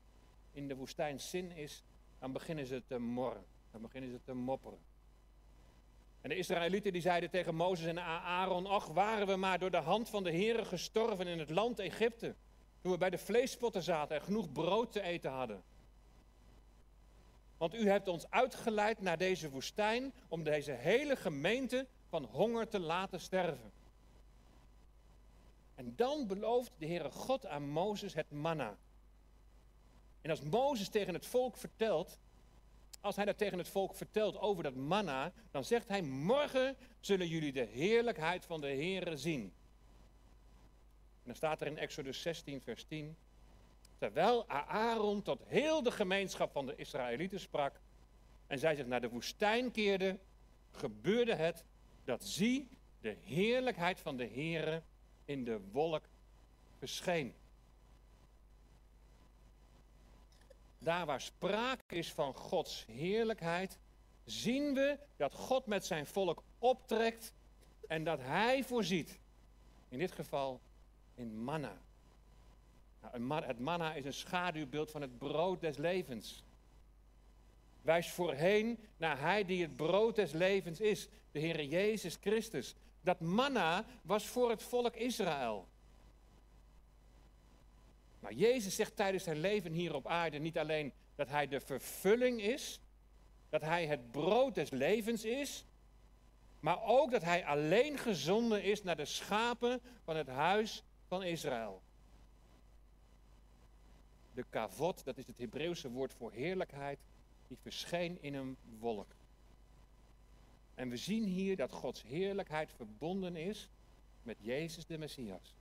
in 0.53 0.69
de 0.69 0.77
woestijn 0.77 1.21
Sin 1.21 1.51
is, 1.51 1.85
dan 2.19 2.33
beginnen 2.33 2.67
ze 2.67 2.83
te 2.87 2.99
morren. 2.99 3.45
Dan 3.71 3.81
beginnen 3.81 4.11
ze 4.11 4.21
te 4.25 4.35
mopperen. 4.35 4.79
En 6.21 6.29
de 6.29 6.37
Israëlieten 6.37 6.93
die 6.93 7.03
zeiden 7.03 7.31
tegen 7.31 7.55
Mozes 7.55 7.87
en 7.87 7.99
Aaron, 7.99 8.67
ach 8.67 8.87
waren 8.87 9.27
we 9.27 9.37
maar 9.37 9.59
door 9.59 9.71
de 9.71 9.77
hand 9.77 10.09
van 10.09 10.25
de 10.25 10.31
Heeren 10.31 10.67
gestorven 10.67 11.27
in 11.27 11.39
het 11.39 11.51
land 11.51 11.79
Egypte. 11.79 12.35
Toen 12.81 12.93
we 12.93 12.99
bij 12.99 13.11
de 13.11 13.19
vleespotten 13.19 13.83
zaten 13.83 14.17
en 14.17 14.23
genoeg 14.23 14.53
brood 14.53 14.93
te 14.93 15.03
eten 15.03 15.31
hadden. 15.31 15.63
Want 17.57 17.75
u 17.75 17.89
hebt 17.89 18.09
ons 18.09 18.31
uitgeleid 18.31 19.01
naar 19.01 19.19
deze 19.19 19.51
woestijn 19.51 20.13
om 20.29 20.43
deze 20.43 20.73
hele 20.73 21.17
gemeente 21.17 21.87
van 22.09 22.25
honger 22.25 22.69
te 22.69 22.79
laten 22.79 23.21
sterven. 23.21 23.73
En 25.75 25.97
dan 25.97 26.27
belooft 26.27 26.73
de 26.79 26.87
Heere 26.87 27.11
God 27.11 27.47
aan 27.47 27.69
Mozes 27.69 28.15
het 28.15 28.31
manna. 28.31 28.77
En 30.21 30.31
als 30.31 30.43
Mozes 30.43 30.89
tegen 30.89 31.15
het 31.15 31.27
volk 31.27 31.57
vertelt, 31.57 32.19
als 33.01 33.17
hij 33.17 33.25
dat 33.25 33.39
tegen 33.39 33.59
het 33.59 33.69
volk 33.69 33.95
vertelt 33.95 34.39
over 34.39 34.63
dat 34.63 34.75
manna, 34.75 35.33
dan 35.51 35.65
zegt 35.65 35.89
hij: 35.89 36.03
Morgen 36.03 36.77
zullen 37.01 37.27
jullie 37.29 37.53
de 37.53 37.65
heerlijkheid 37.65 38.45
van 38.45 38.61
de 38.61 38.67
Heere 38.67 39.17
zien. 39.17 39.53
Dan 41.31 41.39
staat 41.39 41.61
er 41.61 41.67
in 41.67 41.79
Exodus 41.79 42.23
16, 42.23 42.61
vers 42.61 42.85
10. 42.85 43.17
Terwijl 43.99 44.49
Aaron 44.49 45.23
tot 45.23 45.43
heel 45.47 45.83
de 45.83 45.91
gemeenschap 45.91 46.53
van 46.53 46.67
de 46.67 46.77
Israëlieten 46.77 47.41
sprak 47.41 47.81
en 48.47 48.59
zij 48.59 48.75
zich 48.75 48.87
naar 48.87 49.01
de 49.01 49.09
woestijn 49.09 49.71
keerden, 49.71 50.21
gebeurde 50.71 51.35
het 51.35 51.65
dat 52.05 52.25
zie 52.25 52.69
de 53.01 53.17
heerlijkheid 53.21 54.01
van 54.01 54.17
de 54.17 54.27
Heere 54.27 54.83
in 55.25 55.45
de 55.45 55.61
wolk 55.73 56.05
verscheen. 56.79 57.35
Daar 60.79 61.07
waar 61.07 61.21
sprake 61.21 61.97
is 61.97 62.13
van 62.13 62.35
Gods 62.35 62.87
heerlijkheid, 62.87 63.79
zien 64.25 64.75
we 64.75 64.99
dat 65.17 65.35
God 65.35 65.67
met 65.67 65.85
zijn 65.85 66.07
volk 66.07 66.43
optrekt 66.59 67.33
en 67.89 68.05
dat 68.05 68.19
Hij 68.21 68.65
voorziet. 68.65 69.19
In 69.89 69.99
dit 69.99 70.13
geval 70.13 70.61
in 71.15 71.45
manna. 71.45 71.79
Nou, 73.01 73.45
het 73.45 73.59
manna 73.59 73.95
is 73.95 74.05
een 74.05 74.13
schaduwbeeld 74.13 74.91
van 74.91 75.01
het 75.01 75.19
brood 75.19 75.61
des 75.61 75.77
levens. 75.77 76.45
Wijst 77.83 78.11
voorheen 78.11 78.79
naar 78.97 79.21
Hij 79.21 79.45
die 79.45 79.63
het 79.63 79.77
brood 79.77 80.15
des 80.15 80.33
levens 80.33 80.81
is, 80.81 81.09
de 81.33 81.39
Heer 81.39 81.65
Jezus 81.65 82.19
Christus. 82.21 82.75
Dat 83.01 83.21
manna 83.21 83.85
was 84.03 84.27
voor 84.27 84.51
het 84.51 84.63
volk 84.63 84.97
Israël. 84.97 85.69
Maar 88.21 88.33
Jezus 88.33 88.75
zegt 88.75 88.97
tijdens 88.97 89.25
zijn 89.25 89.39
leven 89.39 89.73
hier 89.73 89.95
op 89.95 90.07
aarde 90.07 90.39
niet 90.39 90.59
alleen 90.59 90.93
dat 91.15 91.29
hij 91.29 91.49
de 91.49 91.61
vervulling 91.61 92.43
is, 92.43 92.81
dat 93.49 93.61
hij 93.61 93.87
het 93.87 94.11
brood 94.11 94.55
des 94.55 94.71
levens 94.71 95.25
is, 95.25 95.65
maar 96.61 96.83
ook 96.83 97.11
dat 97.11 97.23
hij 97.23 97.45
alleen 97.45 97.99
gezonden 97.99 98.63
is 98.63 98.83
naar 98.83 98.97
de 98.97 99.05
schapen 99.05 99.81
van 100.05 100.17
het 100.17 100.29
huis 100.29 100.83
van 101.11 101.23
Israël. 101.23 101.83
De 104.35 104.45
kavot, 104.51 105.05
dat 105.05 105.19
is 105.19 105.27
het 105.27 105.39
Hebreeuwse 105.39 105.91
woord 105.91 106.13
voor 106.13 106.33
heerlijkheid, 106.33 106.99
die 107.49 107.57
verscheen 107.63 108.23
in 108.23 108.35
een 108.35 108.57
wolk. 108.79 109.15
En 110.75 110.89
we 110.89 110.97
zien 110.97 111.25
hier 111.25 111.57
dat 111.57 111.73
Gods 111.73 112.03
heerlijkheid 112.03 112.73
verbonden 112.73 113.37
is 113.37 113.69
met 114.23 114.37
Jezus 114.41 114.87
de 114.87 114.99
Messias. 114.99 115.55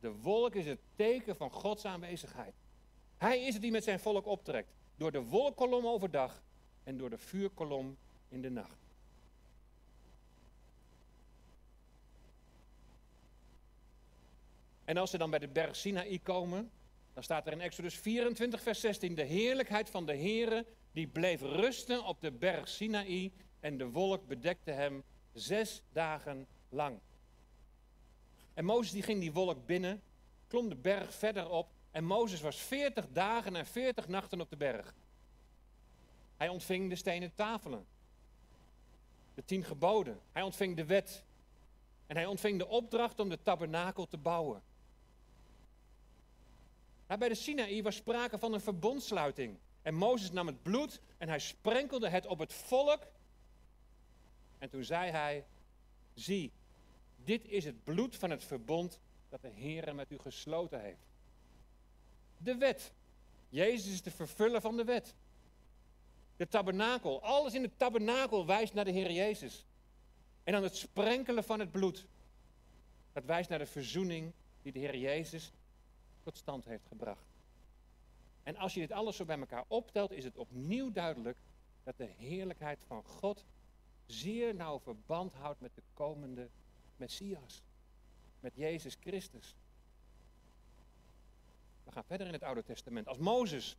De 0.00 0.12
wolk 0.12 0.54
is 0.54 0.66
het 0.66 0.80
teken 0.94 1.36
van 1.36 1.50
Gods 1.50 1.84
aanwezigheid. 1.84 2.54
Hij 3.16 3.44
is 3.44 3.52
het 3.52 3.62
die 3.62 3.70
met 3.70 3.84
zijn 3.84 4.00
volk 4.00 4.26
optrekt. 4.26 4.72
Door 4.96 5.12
de 5.12 5.22
wolkkolom 5.22 5.86
overdag 5.86 6.42
en 6.84 6.96
door 6.96 7.10
de 7.10 7.18
vuurkolom 7.18 7.96
in 8.28 8.42
de 8.42 8.50
nacht. 8.50 8.85
En 14.86 14.96
als 14.96 15.10
ze 15.10 15.18
dan 15.18 15.30
bij 15.30 15.38
de 15.38 15.48
berg 15.48 15.76
Sinaï 15.76 16.18
komen, 16.18 16.70
dan 17.14 17.22
staat 17.22 17.46
er 17.46 17.52
in 17.52 17.60
Exodus 17.60 17.94
24, 17.94 18.62
vers 18.62 18.80
16: 18.80 19.14
De 19.14 19.22
heerlijkheid 19.22 19.90
van 19.90 20.06
de 20.06 20.16
Heere 20.16 20.66
die 20.92 21.06
bleef 21.06 21.40
rusten 21.40 22.04
op 22.04 22.20
de 22.20 22.32
berg 22.32 22.68
Sinaï 22.68 23.32
en 23.60 23.78
de 23.78 23.90
wolk 23.90 24.26
bedekte 24.26 24.70
hem 24.70 25.02
zes 25.32 25.82
dagen 25.92 26.46
lang. 26.68 26.98
En 28.54 28.64
Mozes 28.64 28.92
die 28.92 29.02
ging 29.02 29.20
die 29.20 29.32
wolk 29.32 29.66
binnen, 29.66 30.02
klom 30.46 30.68
de 30.68 30.76
berg 30.76 31.14
verder 31.14 31.50
op 31.50 31.68
en 31.90 32.04
Mozes 32.04 32.40
was 32.40 32.56
veertig 32.56 33.06
dagen 33.12 33.56
en 33.56 33.66
veertig 33.66 34.08
nachten 34.08 34.40
op 34.40 34.50
de 34.50 34.56
berg. 34.56 34.94
Hij 36.36 36.48
ontving 36.48 36.88
de 36.88 36.96
stenen 36.96 37.34
tafelen, 37.34 37.86
de 39.34 39.44
tien 39.44 39.64
geboden. 39.64 40.20
Hij 40.32 40.42
ontving 40.42 40.76
de 40.76 40.84
wet 40.84 41.24
en 42.06 42.16
hij 42.16 42.26
ontving 42.26 42.58
de 42.58 42.66
opdracht 42.66 43.20
om 43.20 43.28
de 43.28 43.42
tabernakel 43.42 44.06
te 44.06 44.16
bouwen. 44.16 44.62
Bij 47.06 47.28
de 47.28 47.34
Sinaï 47.34 47.82
was 47.82 47.96
sprake 47.96 48.38
van 48.38 48.52
een 48.52 48.60
verbondsluiting. 48.60 49.58
En 49.82 49.94
Mozes 49.94 50.30
nam 50.30 50.46
het 50.46 50.62
bloed 50.62 51.00
en 51.18 51.28
hij 51.28 51.38
sprenkelde 51.38 52.08
het 52.08 52.26
op 52.26 52.38
het 52.38 52.52
volk. 52.52 53.02
En 54.58 54.68
toen 54.70 54.84
zei 54.84 55.10
hij, 55.10 55.44
zie, 56.14 56.52
dit 57.24 57.44
is 57.48 57.64
het 57.64 57.84
bloed 57.84 58.16
van 58.16 58.30
het 58.30 58.44
verbond 58.44 59.00
dat 59.28 59.42
de 59.42 59.48
Heer 59.48 59.94
met 59.94 60.10
u 60.10 60.18
gesloten 60.18 60.80
heeft. 60.80 61.06
De 62.36 62.56
wet. 62.56 62.92
Jezus 63.48 63.92
is 63.92 64.02
de 64.02 64.10
vervuller 64.10 64.60
van 64.60 64.76
de 64.76 64.84
wet. 64.84 65.14
De 66.36 66.48
tabernakel. 66.48 67.22
Alles 67.22 67.54
in 67.54 67.62
het 67.62 67.78
tabernakel 67.78 68.46
wijst 68.46 68.74
naar 68.74 68.84
de 68.84 68.90
Heer 68.90 69.10
Jezus. 69.10 69.66
En 70.44 70.52
dan 70.52 70.62
het 70.62 70.76
sprenkelen 70.76 71.44
van 71.44 71.60
het 71.60 71.70
bloed. 71.70 72.06
Dat 73.12 73.24
wijst 73.24 73.48
naar 73.48 73.58
de 73.58 73.66
verzoening 73.66 74.32
die 74.62 74.72
de 74.72 74.78
Heer 74.78 74.96
Jezus 74.96 75.52
tot 76.26 76.36
stand 76.36 76.64
heeft 76.64 76.86
gebracht. 76.86 77.34
En 78.42 78.56
als 78.56 78.74
je 78.74 78.80
dit 78.80 78.92
alles 78.92 79.16
zo 79.16 79.24
bij 79.24 79.38
elkaar 79.38 79.64
optelt, 79.68 80.10
is 80.10 80.24
het 80.24 80.36
opnieuw 80.36 80.92
duidelijk 80.92 81.38
dat 81.82 81.96
de 81.96 82.04
heerlijkheid 82.04 82.82
van 82.86 83.04
God 83.04 83.44
zeer 84.06 84.54
nauw 84.54 84.78
verband 84.78 85.34
houdt 85.34 85.60
met 85.60 85.74
de 85.74 85.82
komende 85.94 86.48
Messias. 86.96 87.62
Met 88.40 88.56
Jezus 88.56 88.96
Christus. 89.00 89.56
We 91.84 91.92
gaan 91.92 92.04
verder 92.04 92.26
in 92.26 92.32
het 92.32 92.42
Oude 92.42 92.62
Testament. 92.62 93.08
Als 93.08 93.18
Mozes 93.18 93.76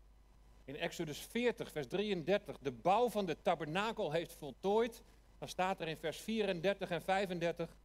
in 0.66 0.76
Exodus 0.76 1.20
40, 1.20 1.72
vers 1.72 1.88
33, 1.88 2.58
de 2.58 2.72
bouw 2.72 3.10
van 3.10 3.26
de 3.26 3.42
tabernakel 3.42 4.12
heeft 4.12 4.34
voltooid, 4.34 5.04
dan 5.38 5.48
staat 5.48 5.82
er 5.82 5.88
in 5.88 5.98
vers 5.98 6.22
34 6.22 6.90
en 6.90 7.02
35. 7.02 7.78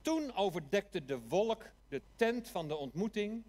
Toen 0.00 0.34
overdekte 0.34 1.04
de 1.04 1.18
wolk 1.18 1.70
de 1.88 2.02
tent 2.16 2.48
van 2.48 2.68
de 2.68 2.76
ontmoeting 2.76 3.44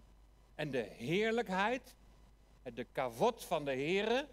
en 0.54 0.70
de 0.70 0.82
heerlijkheid, 0.82 1.94
de 2.74 2.86
kavot 2.92 3.44
van 3.44 3.64
de 3.64 3.70
Here, 3.76 4.28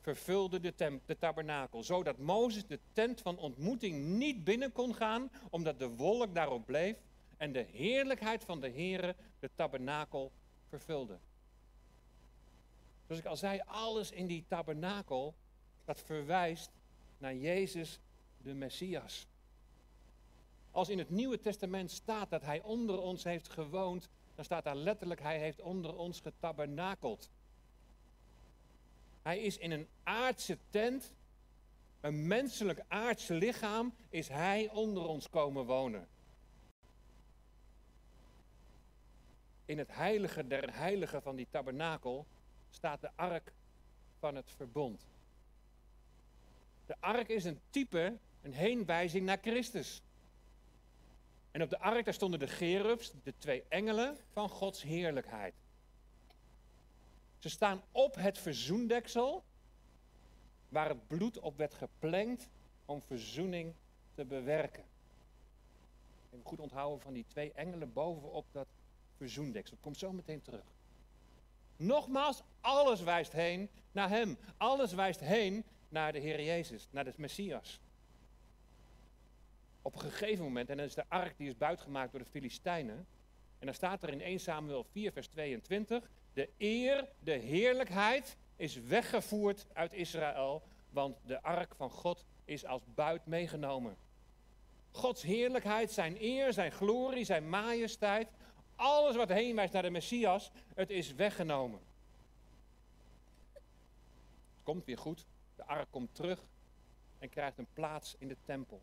vervulde 0.00 0.60
de, 0.60 1.00
de 1.06 1.18
tabernakel. 1.18 1.82
Zodat 1.82 2.18
Mozes 2.18 2.66
de 2.66 2.78
tent 2.92 3.20
van 3.20 3.38
ontmoeting 3.38 4.04
niet 4.06 4.44
binnen 4.44 4.72
kon 4.72 4.94
gaan, 4.94 5.30
omdat 5.50 5.78
de 5.78 5.88
wolk 5.88 6.34
daarop 6.34 6.66
bleef 6.66 6.96
en 7.36 7.52
de 7.52 7.66
heerlijkheid 7.72 8.44
van 8.44 8.60
de 8.60 8.70
Here 8.70 9.14
de 9.40 9.50
tabernakel 9.54 10.32
vervulde. 10.68 11.18
Zoals 13.06 13.20
ik 13.20 13.26
al 13.26 13.36
zei, 13.36 13.60
alles 13.66 14.10
in 14.10 14.26
die 14.26 14.44
tabernakel, 14.48 15.34
dat 15.84 16.00
verwijst 16.00 16.70
naar 17.18 17.34
Jezus 17.34 18.00
de 18.42 18.54
Messias. 18.54 19.26
Als 20.70 20.88
in 20.88 20.98
het 20.98 21.10
Nieuwe 21.10 21.40
Testament 21.40 21.90
staat 21.90 22.30
dat 22.30 22.42
hij 22.42 22.62
onder 22.62 23.00
ons 23.00 23.24
heeft 23.24 23.48
gewoond, 23.48 24.08
dan 24.34 24.44
staat 24.44 24.64
daar 24.64 24.76
letterlijk, 24.76 25.20
hij 25.20 25.38
heeft 25.38 25.60
onder 25.60 25.96
ons 25.96 26.20
getabernakeld. 26.20 27.30
Hij 29.22 29.38
is 29.38 29.58
in 29.58 29.70
een 29.70 29.88
aardse 30.02 30.58
tent, 30.70 31.12
een 32.00 32.26
menselijk 32.26 32.84
aardse 32.88 33.34
lichaam, 33.34 33.94
is 34.08 34.28
hij 34.28 34.70
onder 34.70 35.06
ons 35.06 35.28
komen 35.28 35.64
wonen. 35.64 36.08
In 39.64 39.78
het 39.78 39.94
heilige 39.94 40.46
der 40.46 40.76
heiligen 40.76 41.22
van 41.22 41.36
die 41.36 41.46
tabernakel 41.50 42.26
staat 42.70 43.00
de 43.00 43.10
ark 43.14 43.52
van 44.18 44.34
het 44.34 44.50
verbond. 44.56 45.06
De 46.86 46.96
ark 47.00 47.28
is 47.28 47.44
een 47.44 47.60
type, 47.70 48.18
een 48.42 48.52
heenwijzing 48.52 49.24
naar 49.26 49.38
Christus. 49.40 50.02
En 51.58 51.64
op 51.64 51.70
de 51.70 51.78
ark 51.78 52.04
daar 52.04 52.14
stonden 52.14 52.40
de 52.40 52.48
gerubs, 52.48 53.12
de 53.22 53.34
twee 53.38 53.64
engelen 53.68 54.16
van 54.32 54.48
Gods 54.48 54.82
heerlijkheid. 54.82 55.54
Ze 57.38 57.48
staan 57.48 57.82
op 57.92 58.14
het 58.14 58.38
verzoendeksel, 58.38 59.44
waar 60.68 60.88
het 60.88 61.06
bloed 61.06 61.38
op 61.38 61.56
werd 61.56 61.74
geplengd 61.74 62.48
om 62.84 63.02
verzoening 63.02 63.74
te 64.14 64.24
bewerken. 64.24 64.84
Even 66.32 66.46
goed 66.46 66.60
onthouden 66.60 67.00
van 67.00 67.12
die 67.12 67.24
twee 67.26 67.52
engelen 67.52 67.92
bovenop 67.92 68.46
dat 68.52 68.68
verzoendeksel. 69.16 69.74
Dat 69.74 69.84
komt 69.84 69.98
zo 69.98 70.12
meteen 70.12 70.42
terug. 70.42 70.64
Nogmaals, 71.76 72.42
alles 72.60 73.00
wijst 73.00 73.32
heen 73.32 73.68
naar 73.92 74.08
Hem. 74.08 74.38
Alles 74.56 74.92
wijst 74.92 75.20
heen 75.20 75.64
naar 75.88 76.12
de 76.12 76.18
Heer 76.18 76.42
Jezus, 76.42 76.88
naar 76.90 77.04
de 77.04 77.12
Messias. 77.16 77.80
Op 79.82 79.94
een 79.94 80.00
gegeven 80.00 80.44
moment, 80.44 80.70
en 80.70 80.76
dan 80.76 80.86
is 80.86 80.94
de 80.94 81.08
ark 81.08 81.36
die 81.36 81.48
is 81.48 81.56
buitgemaakt 81.56 82.10
door 82.12 82.20
de 82.20 82.30
Filistijnen. 82.30 83.06
En 83.58 83.66
dan 83.66 83.74
staat 83.74 84.02
er 84.02 84.08
in 84.08 84.20
1 84.20 84.40
Samuel 84.40 84.84
4, 84.84 85.12
vers 85.12 85.26
22. 85.26 86.10
De 86.32 86.48
eer, 86.58 87.08
de 87.18 87.32
heerlijkheid 87.32 88.36
is 88.56 88.76
weggevoerd 88.76 89.66
uit 89.72 89.92
Israël, 89.92 90.62
want 90.90 91.16
de 91.26 91.42
ark 91.42 91.74
van 91.74 91.90
God 91.90 92.24
is 92.44 92.66
als 92.66 92.82
buit 92.94 93.26
meegenomen. 93.26 93.96
Gods 94.90 95.22
heerlijkheid, 95.22 95.90
zijn 95.90 96.16
eer, 96.20 96.52
zijn 96.52 96.72
glorie, 96.72 97.24
zijn 97.24 97.48
majesteit, 97.48 98.28
alles 98.76 99.16
wat 99.16 99.28
heen 99.28 99.56
wijst 99.56 99.72
naar 99.72 99.82
de 99.82 99.90
Messias, 99.90 100.50
het 100.74 100.90
is 100.90 101.14
weggenomen. 101.14 101.80
Het 103.52 103.62
komt 104.62 104.84
weer 104.84 104.98
goed, 104.98 105.26
de 105.56 105.64
ark 105.64 105.86
komt 105.90 106.14
terug 106.14 106.40
en 107.18 107.28
krijgt 107.28 107.58
een 107.58 107.72
plaats 107.72 108.16
in 108.18 108.28
de 108.28 108.36
tempel. 108.44 108.80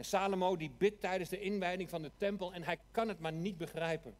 En 0.00 0.06
Salomo 0.06 0.56
die 0.56 0.70
bidt 0.78 1.00
tijdens 1.00 1.30
de 1.30 1.40
inwijding 1.40 1.88
van 1.88 2.02
de 2.02 2.10
tempel 2.16 2.52
en 2.52 2.62
hij 2.62 2.78
kan 2.90 3.08
het 3.08 3.18
maar 3.18 3.32
niet 3.32 3.58
begrijpen. 3.58 4.14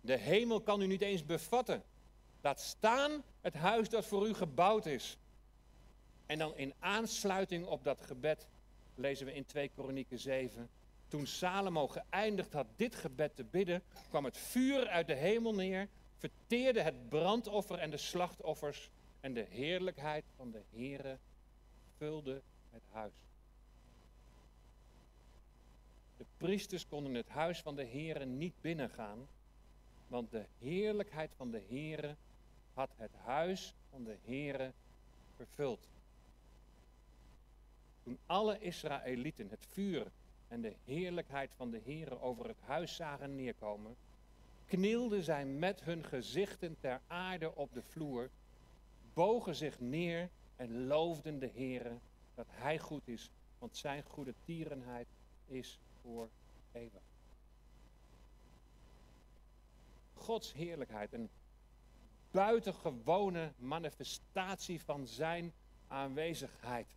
De 0.00 0.16
hemel 0.16 0.60
kan 0.60 0.80
u 0.80 0.86
niet 0.86 1.00
eens 1.00 1.24
bevatten. 1.24 1.82
Laat 2.40 2.60
staan 2.60 3.22
het 3.40 3.54
huis 3.54 3.88
dat 3.88 4.06
voor 4.06 4.28
u 4.28 4.34
gebouwd 4.34 4.86
is. 4.86 5.18
En 6.26 6.38
dan 6.38 6.56
in 6.56 6.74
aansluiting 6.78 7.66
op 7.66 7.84
dat 7.84 8.00
gebed 8.00 8.46
lezen 8.94 9.26
we 9.26 9.34
in 9.34 9.46
2 9.46 9.68
Kronieken 9.68 10.18
7. 10.18 10.68
Toen 11.08 11.26
Salomo 11.26 11.88
geëindigd 11.88 12.52
had 12.52 12.66
dit 12.76 12.94
gebed 12.94 13.36
te 13.36 13.44
bidden, 13.44 13.82
kwam 14.08 14.24
het 14.24 14.36
vuur 14.36 14.88
uit 14.88 15.06
de 15.06 15.14
hemel 15.14 15.54
neer, 15.54 15.88
verteerde 16.16 16.80
het 16.80 17.08
brandoffer 17.08 17.78
en 17.78 17.90
de 17.90 17.96
slachtoffers 17.96 18.90
en 19.20 19.34
de 19.34 19.46
heerlijkheid 19.48 20.24
van 20.36 20.50
de 20.50 20.62
Heere 20.70 21.18
vulde 21.96 22.42
het 22.70 22.82
huis. 22.90 23.12
De 26.16 26.25
priesters 26.36 26.86
konden 26.86 27.14
het 27.14 27.28
huis 27.28 27.60
van 27.60 27.76
de 27.76 27.84
Heere 27.84 28.24
niet 28.24 28.54
binnengaan, 28.60 29.28
want 30.06 30.30
de 30.30 30.44
heerlijkheid 30.58 31.34
van 31.36 31.50
de 31.50 31.62
Heere 31.68 32.16
had 32.74 32.90
het 32.96 33.14
huis 33.24 33.74
van 33.90 34.04
de 34.04 34.16
Heere 34.24 34.72
vervuld. 35.36 35.88
Toen 38.02 38.18
alle 38.26 38.58
Israëlieten 38.58 39.48
het 39.50 39.66
vuur 39.66 40.06
en 40.48 40.60
de 40.60 40.74
heerlijkheid 40.84 41.50
van 41.56 41.70
de 41.70 41.80
Heere 41.84 42.20
over 42.20 42.46
het 42.46 42.60
huis 42.60 42.96
zagen 42.96 43.34
neerkomen, 43.34 43.96
knielden 44.66 45.22
zij 45.22 45.44
met 45.44 45.84
hun 45.84 46.04
gezichten 46.04 46.76
ter 46.80 47.00
aarde 47.06 47.54
op 47.54 47.72
de 47.72 47.82
vloer, 47.82 48.30
bogen 49.14 49.54
zich 49.54 49.80
neer 49.80 50.28
en 50.56 50.86
loofden 50.86 51.38
de 51.38 51.50
Heere 51.54 51.98
dat 52.34 52.46
Hij 52.50 52.78
goed 52.78 53.08
is, 53.08 53.30
want 53.58 53.76
Zijn 53.76 54.02
goede 54.02 54.34
tierenheid 54.44 55.06
is 55.46 55.78
voor. 56.06 56.28
Gods 60.14 60.52
heerlijkheid, 60.52 61.12
een 61.12 61.30
buitengewone 62.30 63.52
manifestatie 63.56 64.80
van 64.80 65.06
Zijn 65.06 65.52
aanwezigheid. 65.88 66.96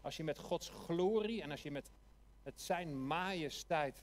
Als 0.00 0.16
je 0.16 0.24
met 0.24 0.38
Gods 0.38 0.68
glorie 0.68 1.42
en 1.42 1.50
als 1.50 1.62
je 1.62 1.70
met 1.70 1.90
het 2.42 2.60
Zijn 2.60 3.06
majesteit 3.06 4.02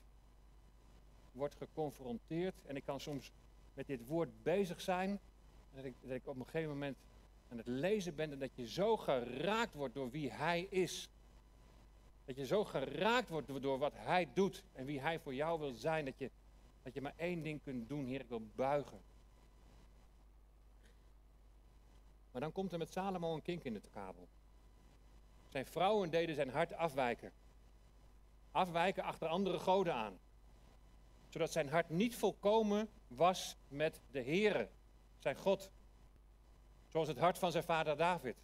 wordt 1.31 1.55
geconfronteerd, 1.55 2.55
en 2.65 2.75
ik 2.75 2.83
kan 2.83 2.99
soms 2.99 3.31
met 3.73 3.87
dit 3.87 4.07
woord 4.07 4.43
bezig 4.43 4.81
zijn, 4.81 5.09
en 5.09 5.19
dat 5.75 5.85
ik, 5.85 5.95
dat 6.01 6.11
ik 6.11 6.27
op 6.27 6.35
een 6.35 6.45
gegeven 6.45 6.69
moment 6.69 6.97
aan 7.49 7.57
het 7.57 7.67
lezen 7.67 8.15
ben 8.15 8.31
en 8.31 8.39
dat 8.39 8.55
je 8.55 8.67
zo 8.67 8.97
geraakt 8.97 9.73
wordt 9.73 9.93
door 9.93 10.09
wie 10.09 10.31
Hij 10.31 10.61
is. 10.61 11.09
Dat 12.27 12.35
je 12.35 12.45
zo 12.45 12.63
geraakt 12.63 13.29
wordt 13.29 13.61
door 13.61 13.77
wat 13.77 13.93
Hij 13.95 14.27
doet 14.33 14.63
en 14.73 14.85
wie 14.85 14.99
Hij 14.99 15.19
voor 15.19 15.33
jou 15.33 15.59
wil 15.59 15.73
zijn, 15.73 16.05
dat 16.05 16.17
je, 16.17 16.31
dat 16.83 16.93
je 16.93 17.01
maar 17.01 17.13
één 17.15 17.43
ding 17.43 17.63
kunt 17.63 17.89
doen, 17.89 18.05
Heer, 18.05 18.19
ik 18.19 18.29
wil 18.29 18.47
buigen. 18.55 19.01
Maar 22.31 22.41
dan 22.41 22.51
komt 22.51 22.71
er 22.71 22.77
met 22.77 22.91
Salomo 22.91 23.33
een 23.33 23.41
kink 23.41 23.63
in 23.63 23.73
de 23.73 23.81
kabel. 23.93 24.27
Zijn 25.49 25.65
vrouwen 25.65 26.09
deden 26.09 26.35
zijn 26.35 26.49
hart 26.49 26.73
afwijken. 26.73 27.31
Afwijken 28.51 29.03
achter 29.03 29.27
andere 29.27 29.59
goden 29.59 29.93
aan. 29.93 30.19
Zodat 31.29 31.51
zijn 31.51 31.69
hart 31.69 31.89
niet 31.89 32.15
volkomen 32.15 32.89
was 33.07 33.57
met 33.67 34.01
de 34.11 34.21
Heere, 34.21 34.69
zijn 35.19 35.35
God. 35.35 35.71
Zoals 36.87 37.07
het 37.07 37.17
hart 37.17 37.37
van 37.37 37.51
zijn 37.51 37.63
vader 37.63 37.97
David. 37.97 38.35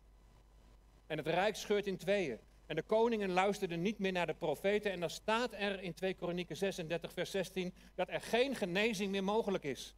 En 1.07 1.17
het 1.17 1.27
rijk 1.27 1.55
scheurt 1.55 1.87
in 1.87 1.97
tweeën. 1.97 2.39
En 2.65 2.75
de 2.75 2.81
koningen 2.81 3.29
luisterden 3.29 3.81
niet 3.81 3.99
meer 3.99 4.11
naar 4.11 4.27
de 4.27 4.33
profeten. 4.33 4.91
En 4.91 4.99
dan 4.99 5.09
staat 5.09 5.53
er 5.53 5.81
in 5.81 5.93
2 5.93 6.13
Kronieken 6.13 6.57
36, 6.57 7.13
vers 7.13 7.31
16, 7.31 7.73
dat 7.95 8.09
er 8.09 8.21
geen 8.21 8.55
genezing 8.55 9.11
meer 9.11 9.23
mogelijk 9.23 9.63
is. 9.63 9.95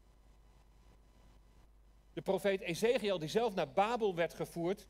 De 2.14 2.22
profeet 2.22 2.62
Ezekiel, 2.62 3.20
die 3.20 3.30
zelf 3.30 3.56
naar 3.56 3.72
Babel 3.72 4.16
werd 4.16 4.34
gevoerd, 4.34 4.88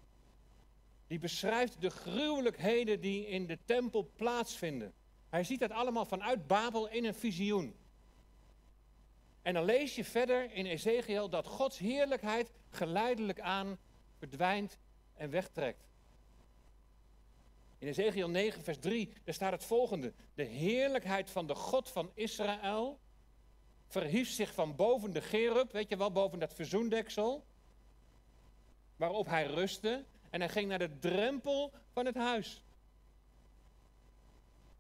die 1.08 1.20
beschrijft 1.20 1.82
de 1.82 1.90
gruwelijkheden 1.90 3.02
die 3.02 3.28
in 3.28 3.46
de 3.46 3.58
tempel 3.66 4.12
plaatsvinden. 4.16 4.94
Hij 5.30 5.44
ziet 5.44 5.60
dat 5.60 5.72
allemaal 5.72 6.06
vanuit 6.06 6.48
Babel 6.48 6.90
in 6.90 7.06
een 7.06 7.16
visioen. 7.16 7.76
En 9.42 9.54
dan 9.54 9.66
lees 9.66 9.96
je 9.96 10.06
verder 10.06 10.52
in 10.52 10.66
Ezekiel 10.66 11.30
dat 11.30 11.48
Gods 11.48 11.78
heerlijkheid 11.78 12.52
geleidelijk 12.70 13.40
aan 13.40 13.78
verdwijnt 14.18 14.78
en 15.14 15.30
wegtrekt. 15.30 15.88
In 17.86 17.92
Ezekiel 17.92 18.30
9, 18.30 18.64
vers 18.64 18.78
3, 18.80 19.10
daar 19.24 19.34
staat 19.34 19.52
het 19.52 19.64
volgende. 19.64 20.14
De 20.34 20.44
heerlijkheid 20.44 21.30
van 21.30 21.48
de 21.48 21.56
God 21.56 21.90
van 21.90 22.12
Israël 22.14 23.00
verhief 23.88 24.30
zich 24.30 24.54
van 24.54 24.76
boven 24.76 25.14
de 25.14 25.22
gerub, 25.22 25.72
weet 25.72 25.90
je 25.90 25.98
wel, 25.98 26.12
boven 26.12 26.40
dat 26.40 26.54
verzoendeksel, 26.54 27.46
waarop 28.96 29.26
hij 29.26 29.46
rustte. 29.46 30.06
En 30.30 30.40
hij 30.40 30.50
ging 30.50 30.68
naar 30.68 30.80
de 30.80 31.00
drempel 31.00 31.74
van 31.92 32.06
het 32.06 32.16
huis. 32.16 32.64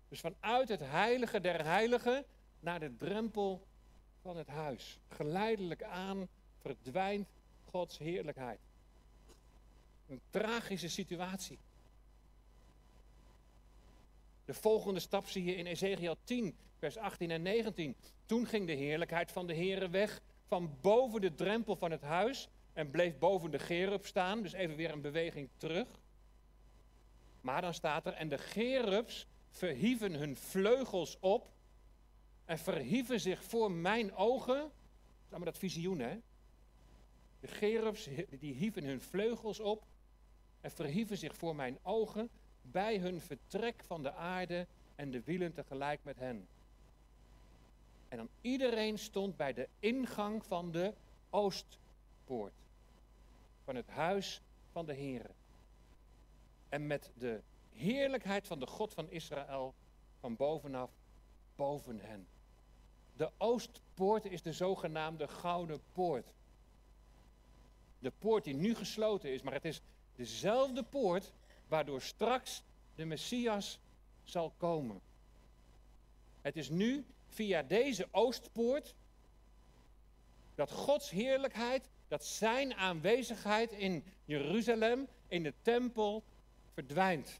Dus 0.09 0.19
vanuit 0.19 0.69
het 0.69 0.81
heilige 0.83 1.41
der 1.41 1.63
heiligen 1.63 2.25
naar 2.59 2.79
de 2.79 2.95
drempel 2.95 3.67
van 4.21 4.37
het 4.37 4.47
huis. 4.47 4.99
Geleidelijk 5.07 5.83
aan 5.83 6.27
verdwijnt 6.61 7.27
Gods 7.69 7.97
heerlijkheid. 7.97 8.59
Een 10.07 10.21
tragische 10.29 10.89
situatie. 10.89 11.59
De 14.45 14.53
volgende 14.53 14.99
stap 14.99 15.27
zie 15.27 15.43
je 15.43 15.55
in 15.55 15.65
Ezekiel 15.65 16.15
10, 16.23 16.57
vers 16.77 16.97
18 16.97 17.31
en 17.31 17.41
19. 17.41 17.95
Toen 18.25 18.45
ging 18.45 18.67
de 18.67 18.73
heerlijkheid 18.73 19.31
van 19.31 19.47
de 19.47 19.55
Heere 19.55 19.89
weg 19.89 20.21
van 20.43 20.77
boven 20.81 21.21
de 21.21 21.33
drempel 21.33 21.75
van 21.75 21.91
het 21.91 22.01
huis 22.01 22.49
en 22.73 22.91
bleef 22.91 23.17
boven 23.17 23.51
de 23.51 23.59
gerub 23.59 24.05
staan. 24.05 24.41
Dus 24.41 24.53
even 24.53 24.75
weer 24.75 24.91
een 24.91 25.01
beweging 25.01 25.49
terug. 25.57 25.99
Maar 27.41 27.61
dan 27.61 27.73
staat 27.73 28.05
er, 28.05 28.13
en 28.13 28.29
de 28.29 28.37
gerubs 28.37 29.27
verhieven 29.49 30.13
hun 30.13 30.35
vleugels 30.35 31.17
op 31.19 31.51
en 32.45 32.57
verhieven 32.57 33.19
zich 33.19 33.43
voor 33.43 33.71
mijn 33.71 34.15
ogen. 34.15 34.71
Is 35.25 35.29
allemaal 35.29 35.51
dat 35.51 35.57
visioen, 35.57 35.99
hè? 35.99 36.17
De 37.39 37.47
gerubs 37.47 38.09
die 38.39 38.53
hieven 38.53 38.83
hun 38.83 39.01
vleugels 39.01 39.59
op 39.59 39.85
en 40.61 40.71
verhieven 40.71 41.17
zich 41.17 41.35
voor 41.35 41.55
mijn 41.55 41.79
ogen 41.83 42.29
bij 42.71 42.97
hun 42.97 43.21
vertrek 43.21 43.83
van 43.83 44.03
de 44.03 44.13
aarde 44.13 44.67
en 44.95 45.11
de 45.11 45.21
wielen 45.23 45.53
tegelijk 45.53 45.99
met 46.03 46.19
hen. 46.19 46.47
En 48.07 48.17
dan 48.17 48.29
iedereen 48.41 48.99
stond 48.99 49.37
bij 49.37 49.53
de 49.53 49.67
ingang 49.79 50.45
van 50.45 50.71
de 50.71 50.93
oost 51.29 51.77
oostpoort 52.25 52.53
van 53.63 53.75
het 53.75 53.87
huis 53.87 54.41
van 54.71 54.85
de 54.85 54.93
Heere. 54.93 55.29
En 56.69 56.87
met 56.87 57.11
de 57.17 57.41
heerlijkheid 57.71 58.47
van 58.47 58.59
de 58.59 58.67
God 58.67 58.93
van 58.93 59.09
Israël 59.09 59.73
van 60.19 60.35
bovenaf 60.35 60.91
boven 61.55 61.99
hen. 61.99 62.27
De 63.15 63.31
oostpoort 63.37 64.25
is 64.25 64.41
de 64.41 64.53
zogenaamde 64.53 65.27
gouden 65.27 65.81
poort. 65.93 66.33
De 67.99 68.11
poort 68.19 68.43
die 68.43 68.55
nu 68.55 68.75
gesloten 68.75 69.33
is, 69.33 69.41
maar 69.41 69.53
het 69.53 69.65
is 69.65 69.81
dezelfde 70.15 70.83
poort 70.83 71.31
waardoor 71.67 72.01
straks 72.01 72.63
de 72.95 73.05
Messias 73.05 73.79
zal 74.23 74.53
komen. 74.57 75.01
Het 76.41 76.55
is 76.55 76.69
nu 76.69 77.05
via 77.27 77.63
deze 77.63 78.07
oostpoort 78.11 78.95
dat 80.55 80.71
Gods 80.71 81.09
heerlijkheid, 81.09 81.89
dat 82.07 82.25
zijn 82.25 82.73
aanwezigheid 82.73 83.71
in 83.71 84.03
Jeruzalem, 84.25 85.07
in 85.27 85.43
de 85.43 85.53
tempel, 85.61 86.23
verdwijnt. 86.73 87.39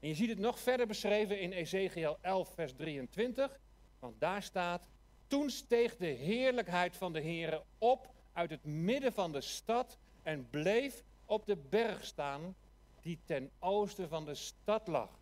En 0.00 0.08
je 0.08 0.14
ziet 0.14 0.28
het 0.28 0.38
nog 0.38 0.58
verder 0.58 0.86
beschreven 0.86 1.40
in 1.40 1.52
Ezekiel 1.52 2.18
11, 2.20 2.54
vers 2.54 2.72
23. 2.72 3.60
Want 3.98 4.20
daar 4.20 4.42
staat, 4.42 4.88
toen 5.26 5.50
steeg 5.50 5.96
de 5.96 6.06
heerlijkheid 6.06 6.96
van 6.96 7.12
de 7.12 7.20
Heere 7.20 7.62
op 7.78 8.10
uit 8.32 8.50
het 8.50 8.64
midden 8.64 9.12
van 9.12 9.32
de 9.32 9.40
stad 9.40 9.98
en 10.22 10.50
bleef 10.50 11.02
op 11.24 11.46
de 11.46 11.56
berg 11.56 12.04
staan 12.04 12.54
die 13.02 13.18
ten 13.24 13.50
oosten 13.58 14.08
van 14.08 14.24
de 14.24 14.34
stad 14.34 14.86
lag. 14.86 15.18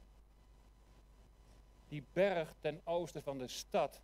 Die 1.88 2.04
berg 2.12 2.54
ten 2.60 2.80
oosten 2.84 3.22
van 3.22 3.38
de 3.38 3.48
stad, 3.48 4.00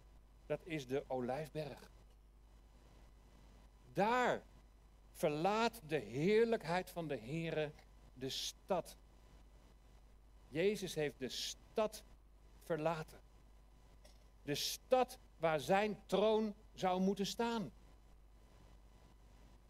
dat 0.46 0.60
is 0.64 0.86
de 0.86 1.04
Olijfberg. 1.06 1.90
Daar 3.92 4.42
verlaat 5.12 5.80
de 5.86 5.98
heerlijkheid 5.98 6.90
van 6.90 7.08
de 7.08 7.16
Heere 7.16 7.72
de 8.14 8.28
stad. 8.28 8.96
Jezus 10.48 10.94
heeft 10.94 11.18
de 11.18 11.28
stad 11.28 12.02
verlaten. 12.62 13.20
De 14.42 14.54
stad 14.54 15.18
waar 15.36 15.60
zijn 15.60 15.98
troon 16.06 16.54
zou 16.74 17.00
moeten 17.00 17.26
staan. 17.26 17.72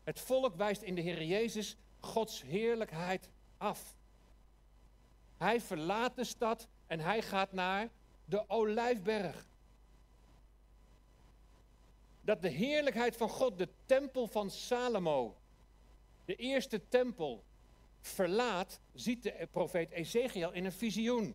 Het 0.05 0.21
volk 0.21 0.55
wijst 0.55 0.83
in 0.83 0.95
de 0.95 1.01
Heer 1.01 1.25
Jezus 1.25 1.77
Gods 2.01 2.43
heerlijkheid 2.43 3.31
Hij 5.37 5.61
verlaat 5.61 6.17
de 6.17 6.25
stad 6.25 6.69
en 6.87 7.01
hij 7.01 7.23
gaat 7.23 7.53
naar 7.53 7.89
de 8.25 8.49
Olijfberg. 8.49 9.47
Dat 12.21 12.43
de 12.43 12.49
heerlijkheid 12.49 13.17
van 13.17 13.29
God, 13.29 13.59
de 13.59 13.69
tempel 13.87 14.27
van 14.27 14.51
Salomo, 14.51 15.37
de 16.25 16.37
eerste 16.37 16.89
tempel, 16.89 17.45
verlaat, 18.01 18.81
ziet 18.93 19.23
de 19.23 19.49
profeet 19.51 19.91
Ezekiel 19.91 20.53
in 20.53 20.65
een 20.65 20.73
visioen. 20.73 21.35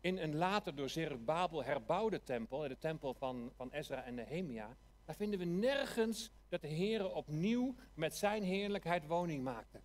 In 0.00 0.18
een 0.18 0.36
later 0.36 0.74
door 0.74 0.88
Zerubabel 0.88 1.64
herbouwde 1.64 2.22
tempel, 2.24 2.58
de 2.58 2.78
tempel 2.78 3.14
van, 3.14 3.52
van 3.56 3.70
Ezra 3.70 4.04
en 4.04 4.14
Nehemia, 4.14 4.76
daar 5.08 5.16
vinden 5.16 5.38
we 5.38 5.44
nergens 5.44 6.30
dat 6.48 6.60
de 6.60 6.68
Heer 6.68 7.12
opnieuw 7.14 7.74
met 7.94 8.16
zijn 8.16 8.42
heerlijkheid 8.42 9.06
woning 9.06 9.42
maakte. 9.42 9.80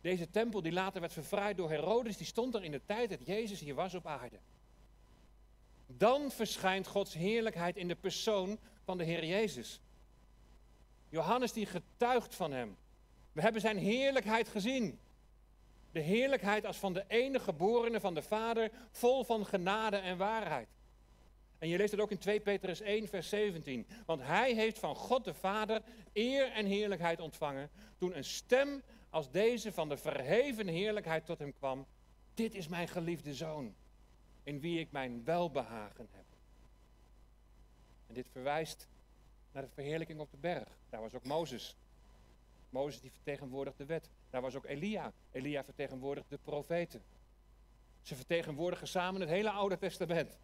Deze 0.00 0.30
tempel 0.30 0.62
die 0.62 0.72
later 0.72 1.00
werd 1.00 1.12
verfraaid 1.12 1.56
door 1.56 1.70
Herodes, 1.70 2.16
die 2.16 2.26
stond 2.26 2.54
er 2.54 2.64
in 2.64 2.70
de 2.70 2.84
tijd 2.86 3.10
dat 3.10 3.26
Jezus 3.26 3.60
hier 3.60 3.74
was 3.74 3.94
op 3.94 4.06
aarde. 4.06 4.38
Dan 5.86 6.30
verschijnt 6.30 6.86
Gods 6.86 7.14
heerlijkheid 7.14 7.76
in 7.76 7.88
de 7.88 7.94
persoon 7.94 8.58
van 8.84 8.98
de 8.98 9.04
Heer 9.04 9.24
Jezus. 9.24 9.80
Johannes 11.08 11.52
die 11.52 11.66
getuigt 11.66 12.34
van 12.34 12.52
hem. 12.52 12.76
We 13.32 13.40
hebben 13.40 13.60
zijn 13.60 13.78
heerlijkheid 13.78 14.48
gezien. 14.48 14.98
De 15.92 16.00
heerlijkheid 16.00 16.66
als 16.66 16.76
van 16.76 16.92
de 16.92 17.04
enige 17.08 17.44
geborene 17.44 18.00
van 18.00 18.14
de 18.14 18.22
Vader, 18.22 18.70
vol 18.90 19.24
van 19.24 19.46
genade 19.46 19.96
en 19.96 20.16
waarheid. 20.16 20.68
En 21.58 21.68
je 21.68 21.76
leest 21.76 21.90
het 21.90 22.00
ook 22.00 22.10
in 22.10 22.18
2 22.18 22.40
Petrus 22.40 22.80
1, 22.80 23.08
vers 23.08 23.28
17. 23.28 23.86
Want 24.06 24.22
hij 24.22 24.54
heeft 24.54 24.78
van 24.78 24.94
God 24.94 25.24
de 25.24 25.34
Vader 25.34 25.82
eer 26.12 26.50
en 26.52 26.66
heerlijkheid 26.66 27.20
ontvangen. 27.20 27.70
Toen 27.98 28.16
een 28.16 28.24
stem 28.24 28.82
als 29.10 29.30
deze 29.30 29.72
van 29.72 29.88
de 29.88 29.96
verheven 29.96 30.66
heerlijkheid 30.66 31.26
tot 31.26 31.38
hem 31.38 31.52
kwam. 31.52 31.86
Dit 32.34 32.54
is 32.54 32.68
mijn 32.68 32.88
geliefde 32.88 33.34
zoon, 33.34 33.74
in 34.42 34.60
wie 34.60 34.80
ik 34.80 34.92
mijn 34.92 35.24
welbehagen 35.24 36.08
heb. 36.10 36.24
En 38.06 38.14
dit 38.14 38.28
verwijst 38.28 38.88
naar 39.52 39.62
de 39.62 39.68
verheerlijking 39.68 40.20
op 40.20 40.30
de 40.30 40.36
berg. 40.36 40.68
Daar 40.90 41.00
was 41.00 41.14
ook 41.14 41.24
Mozes. 41.24 41.76
Mozes 42.68 43.00
die 43.00 43.10
vertegenwoordigt 43.10 43.78
de 43.78 43.86
wet. 43.86 44.10
Daar 44.30 44.42
was 44.42 44.54
ook 44.54 44.64
Elia. 44.66 45.12
Elia 45.32 45.64
vertegenwoordigt 45.64 46.30
de 46.30 46.38
profeten. 46.38 47.02
Ze 48.02 48.14
vertegenwoordigen 48.14 48.88
samen 48.88 49.20
het 49.20 49.30
hele 49.30 49.50
Oude 49.50 49.78
Testament. 49.78 50.38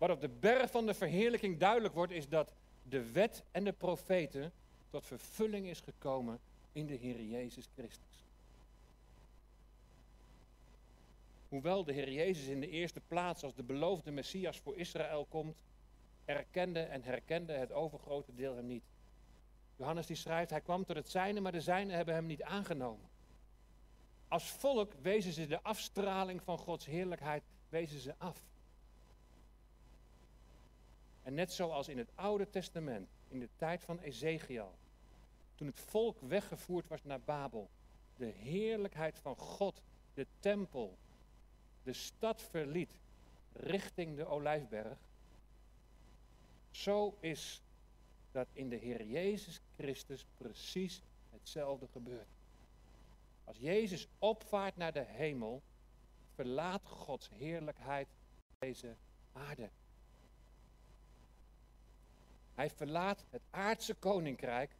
Wat 0.00 0.10
op 0.10 0.20
de 0.20 0.28
berg 0.28 0.70
van 0.70 0.86
de 0.86 0.94
verheerlijking 0.94 1.58
duidelijk 1.58 1.94
wordt, 1.94 2.12
is 2.12 2.28
dat 2.28 2.52
de 2.82 3.12
wet 3.12 3.42
en 3.50 3.64
de 3.64 3.72
profeten 3.72 4.52
tot 4.90 5.06
vervulling 5.06 5.66
is 5.66 5.80
gekomen 5.80 6.40
in 6.72 6.86
de 6.86 6.94
Heer 6.94 7.22
Jezus 7.22 7.68
Christus. 7.74 8.24
Hoewel 11.48 11.84
de 11.84 11.92
Heer 11.92 12.12
Jezus 12.12 12.46
in 12.46 12.60
de 12.60 12.68
eerste 12.68 13.00
plaats 13.00 13.42
als 13.42 13.54
de 13.54 13.62
beloofde 13.62 14.10
Messias 14.10 14.58
voor 14.58 14.76
Israël 14.76 15.26
komt, 15.28 15.62
erkende 16.24 16.80
en 16.80 17.02
herkende 17.02 17.52
het 17.52 17.72
overgrote 17.72 18.34
deel 18.34 18.56
hem 18.56 18.66
niet. 18.66 18.84
Johannes 19.76 20.06
die 20.06 20.16
schrijft, 20.16 20.50
hij 20.50 20.60
kwam 20.60 20.84
tot 20.84 20.96
het 20.96 21.10
zijne, 21.10 21.40
maar 21.40 21.52
de 21.52 21.60
zijnen 21.60 21.96
hebben 21.96 22.14
hem 22.14 22.26
niet 22.26 22.42
aangenomen. 22.42 23.08
Als 24.28 24.50
volk 24.50 24.92
wezen 25.02 25.32
ze 25.32 25.46
de 25.46 25.62
afstraling 25.62 26.42
van 26.42 26.58
Gods 26.58 26.86
heerlijkheid, 26.86 27.42
wezen 27.68 28.00
ze 28.00 28.14
af. 28.18 28.49
En 31.22 31.34
net 31.34 31.52
zoals 31.52 31.88
in 31.88 31.98
het 31.98 32.10
Oude 32.14 32.50
Testament, 32.50 33.08
in 33.28 33.38
de 33.38 33.48
tijd 33.56 33.82
van 33.82 33.98
Ezekiel, 33.98 34.74
toen 35.54 35.66
het 35.66 35.80
volk 35.80 36.20
weggevoerd 36.20 36.88
was 36.88 37.04
naar 37.04 37.20
Babel, 37.20 37.70
de 38.16 38.26
heerlijkheid 38.26 39.18
van 39.18 39.36
God, 39.36 39.82
de 40.14 40.26
tempel, 40.40 40.98
de 41.82 41.92
stad 41.92 42.42
verliet 42.42 43.00
richting 43.52 44.16
de 44.16 44.26
Olijfberg, 44.26 44.98
zo 46.70 47.16
is 47.20 47.62
dat 48.30 48.48
in 48.52 48.68
de 48.68 48.76
Heer 48.76 49.04
Jezus 49.04 49.60
Christus 49.76 50.26
precies 50.36 51.02
hetzelfde 51.30 51.86
gebeurt. 51.86 52.28
Als 53.44 53.58
Jezus 53.58 54.08
opvaart 54.18 54.76
naar 54.76 54.92
de 54.92 55.04
hemel, 55.06 55.62
verlaat 56.34 56.86
Gods 56.86 57.28
heerlijkheid 57.28 58.08
deze 58.58 58.96
aarde. 59.32 59.70
Hij 62.60 62.70
verlaat 62.70 63.24
het 63.30 63.42
aardse 63.50 63.94
koninkrijk, 63.94 64.70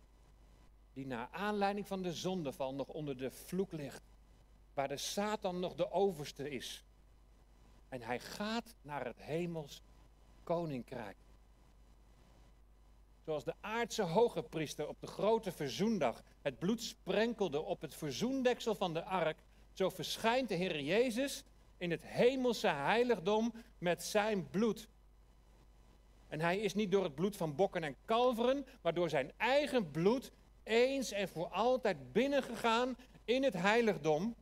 die 0.92 1.06
naar 1.06 1.28
aanleiding 1.30 1.86
van 1.86 2.02
de 2.02 2.12
zondeval 2.12 2.74
nog 2.74 2.88
onder 2.88 3.16
de 3.16 3.30
vloek 3.30 3.72
ligt, 3.72 4.02
waar 4.74 4.88
de 4.88 4.96
Satan 4.96 5.60
nog 5.60 5.74
de 5.74 5.90
overste 5.90 6.50
is. 6.50 6.84
En 7.88 8.02
hij 8.02 8.20
gaat 8.20 8.74
naar 8.82 9.04
het 9.04 9.20
hemels 9.20 9.82
koninkrijk. 10.42 11.16
Zoals 13.24 13.44
de 13.44 13.54
aardse 13.60 14.02
hoge 14.02 14.42
priester 14.42 14.88
op 14.88 15.00
de 15.00 15.06
grote 15.06 15.52
verzoendag 15.52 16.22
het 16.42 16.58
bloed 16.58 16.82
sprenkelde 16.82 17.60
op 17.60 17.80
het 17.80 17.94
verzoendeksel 17.94 18.74
van 18.74 18.94
de 18.94 19.04
ark, 19.04 19.38
zo 19.72 19.88
verschijnt 19.88 20.48
de 20.48 20.54
Heer 20.54 20.80
Jezus 20.80 21.44
in 21.78 21.90
het 21.90 22.02
hemelse 22.02 22.68
heiligdom 22.68 23.52
met 23.78 24.02
zijn 24.02 24.50
bloed. 24.50 24.88
En 26.30 26.40
hij 26.40 26.58
is 26.58 26.74
niet 26.74 26.90
door 26.90 27.04
het 27.04 27.14
bloed 27.14 27.36
van 27.36 27.54
bokken 27.54 27.84
en 27.84 27.96
kalveren, 28.04 28.66
maar 28.82 28.94
door 28.94 29.08
zijn 29.08 29.32
eigen 29.36 29.90
bloed 29.90 30.32
eens 30.62 31.10
en 31.10 31.28
voor 31.28 31.46
altijd 31.46 32.12
binnengegaan 32.12 32.96
in 33.24 33.42
het 33.42 33.54
heiligdom 33.54 34.36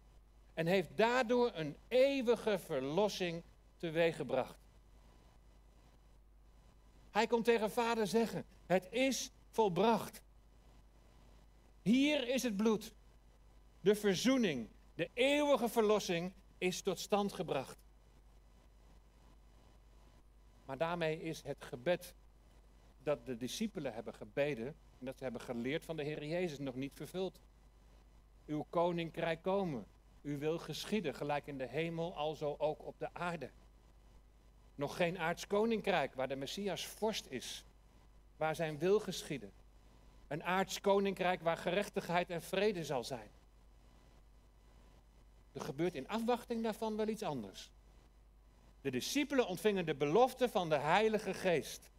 en 0.55 0.67
heeft 0.67 0.97
daardoor 0.97 1.51
een 1.55 1.77
eeuwige 1.89 2.59
verlossing 2.59 3.43
teweeggebracht. 3.77 4.59
Hij 7.11 7.27
komt 7.27 7.45
tegen 7.45 7.71
vader 7.71 8.07
zeggen, 8.07 8.45
het 8.67 8.87
is 8.91 9.31
volbracht. 9.51 10.23
Hier 11.83 12.29
is 12.29 12.43
het 12.43 12.57
bloed. 12.57 12.93
De 13.81 13.95
verzoening, 13.95 14.69
de 14.95 15.11
eeuwige 15.15 15.69
verlossing 15.69 16.33
is 16.59 16.83
tot 16.83 16.99
stand 16.99 17.33
gebracht. 17.33 17.77
Maar 20.69 20.79
daarmee 20.79 21.23
is 21.23 21.43
het 21.43 21.65
gebed 21.65 22.15
dat 23.03 23.27
de 23.27 23.37
discipelen 23.37 23.95
hebben 23.95 24.15
gebeden 24.15 24.67
en 24.67 25.07
dat 25.07 25.17
ze 25.17 25.23
hebben 25.23 25.41
geleerd 25.41 25.85
van 25.85 25.97
de 25.97 26.03
Heer 26.03 26.25
Jezus 26.25 26.59
nog 26.59 26.75
niet 26.75 26.93
vervuld. 26.95 27.41
Uw 28.47 28.67
koninkrijk 28.71 29.43
komen, 29.43 29.87
uw 30.23 30.39
wil 30.39 30.59
geschieden, 30.59 31.15
gelijk 31.15 31.47
in 31.47 31.59
de 31.59 31.67
hemel, 31.67 32.17
alzo 32.17 32.55
ook 32.59 32.85
op 32.85 32.99
de 32.99 33.15
aarde. 33.15 33.51
Nog 34.75 34.97
geen 34.97 35.19
aards 35.19 35.47
koninkrijk 35.47 36.15
waar 36.15 36.29
de 36.29 36.37
Messias 36.37 36.87
vorst 36.87 37.27
is. 37.27 37.65
waar 38.37 38.55
zijn 38.55 38.79
wil 38.79 39.01
geschieden. 39.01 39.53
Een 40.27 40.45
aards 40.45 40.81
koninkrijk 40.81 41.43
waar 41.43 41.57
gerechtigheid 41.57 42.31
en 42.31 42.43
vrede 42.43 42.85
zal 42.85 43.05
zijn. 43.05 43.31
Er 45.53 45.61
gebeurt 45.61 45.95
in 45.95 46.09
afwachting 46.09 46.63
daarvan 46.63 46.97
wel 46.97 47.09
iets 47.09 47.23
anders. 47.23 47.71
De 48.81 48.91
discipelen 48.91 49.47
ontvingen 49.47 49.87
de 49.87 49.95
belofte 49.95 50.49
van 50.49 50.69
de 50.69 50.79
Heilige 50.79 51.35
Geest. 51.35 51.91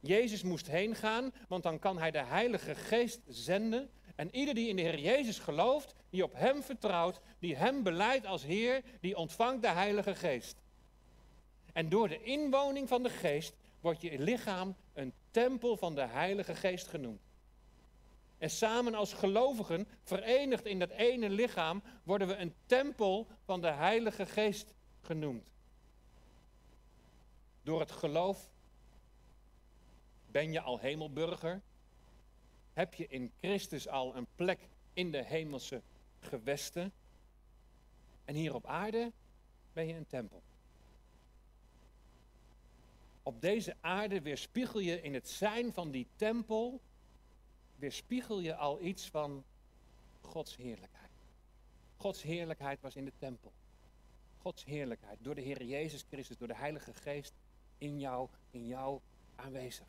Jezus 0.00 0.42
moest 0.42 0.66
heen 0.66 0.94
gaan, 0.94 1.32
want 1.48 1.62
dan 1.62 1.78
kan 1.78 1.98
hij 1.98 2.10
de 2.10 2.24
Heilige 2.24 2.74
Geest 2.74 3.20
zenden. 3.26 3.90
En 4.14 4.34
ieder 4.34 4.54
die 4.54 4.68
in 4.68 4.76
de 4.76 4.82
Heer 4.82 4.98
Jezus 4.98 5.38
gelooft, 5.38 5.94
die 6.10 6.22
op 6.22 6.34
Hem 6.34 6.62
vertrouwt, 6.62 7.20
die 7.38 7.56
Hem 7.56 7.82
beleidt 7.82 8.26
als 8.26 8.44
Heer, 8.44 8.82
die 9.00 9.16
ontvangt 9.16 9.62
de 9.62 9.68
Heilige 9.68 10.14
Geest. 10.14 10.56
En 11.72 11.88
door 11.88 12.08
de 12.08 12.22
inwoning 12.22 12.88
van 12.88 13.02
de 13.02 13.10
Geest 13.10 13.54
wordt 13.80 14.00
je 14.00 14.18
lichaam 14.18 14.76
een 14.92 15.12
tempel 15.30 15.76
van 15.76 15.94
de 15.94 16.06
Heilige 16.06 16.54
Geest 16.54 16.86
genoemd. 16.86 17.20
En 18.38 18.50
samen 18.50 18.94
als 18.94 19.12
gelovigen, 19.12 19.88
verenigd 20.02 20.66
in 20.66 20.78
dat 20.78 20.90
ene 20.90 21.30
lichaam, 21.30 21.82
worden 22.02 22.28
we 22.28 22.36
een 22.36 22.54
tempel 22.66 23.26
van 23.44 23.60
de 23.60 23.70
Heilige 23.70 24.26
Geest 24.26 24.74
genoemd. 25.00 25.52
Door 27.66 27.80
het 27.80 27.90
geloof 27.90 28.50
ben 30.30 30.52
je 30.52 30.60
al 30.60 30.78
hemelburger. 30.78 31.62
Heb 32.72 32.94
je 32.94 33.06
in 33.06 33.32
Christus 33.40 33.88
al 33.88 34.16
een 34.16 34.26
plek 34.34 34.68
in 34.92 35.10
de 35.10 35.24
hemelse 35.24 35.82
gewesten. 36.20 36.92
En 38.24 38.34
hier 38.34 38.54
op 38.54 38.66
aarde 38.66 39.12
ben 39.72 39.86
je 39.86 39.94
een 39.94 40.06
tempel. 40.06 40.42
Op 43.22 43.40
deze 43.40 43.76
aarde 43.80 44.20
weerspiegel 44.20 44.80
je 44.80 45.02
in 45.02 45.14
het 45.14 45.28
zijn 45.28 45.72
van 45.72 45.90
die 45.90 46.06
tempel, 46.16 46.80
weerspiegel 47.76 48.40
je 48.40 48.56
al 48.56 48.80
iets 48.80 49.08
van 49.08 49.44
Gods 50.20 50.56
heerlijkheid. 50.56 51.10
Gods 51.96 52.22
heerlijkheid 52.22 52.80
was 52.80 52.96
in 52.96 53.04
de 53.04 53.12
tempel. 53.18 53.52
Gods 54.38 54.64
heerlijkheid 54.64 55.18
door 55.20 55.34
de 55.34 55.40
Heer 55.40 55.64
Jezus 55.64 56.04
Christus, 56.08 56.36
door 56.36 56.48
de 56.48 56.56
Heilige 56.56 56.94
Geest 56.94 57.34
in 57.78 57.98
jou, 57.98 58.28
in 58.50 58.66
jou 58.66 59.00
aanwezig. 59.34 59.86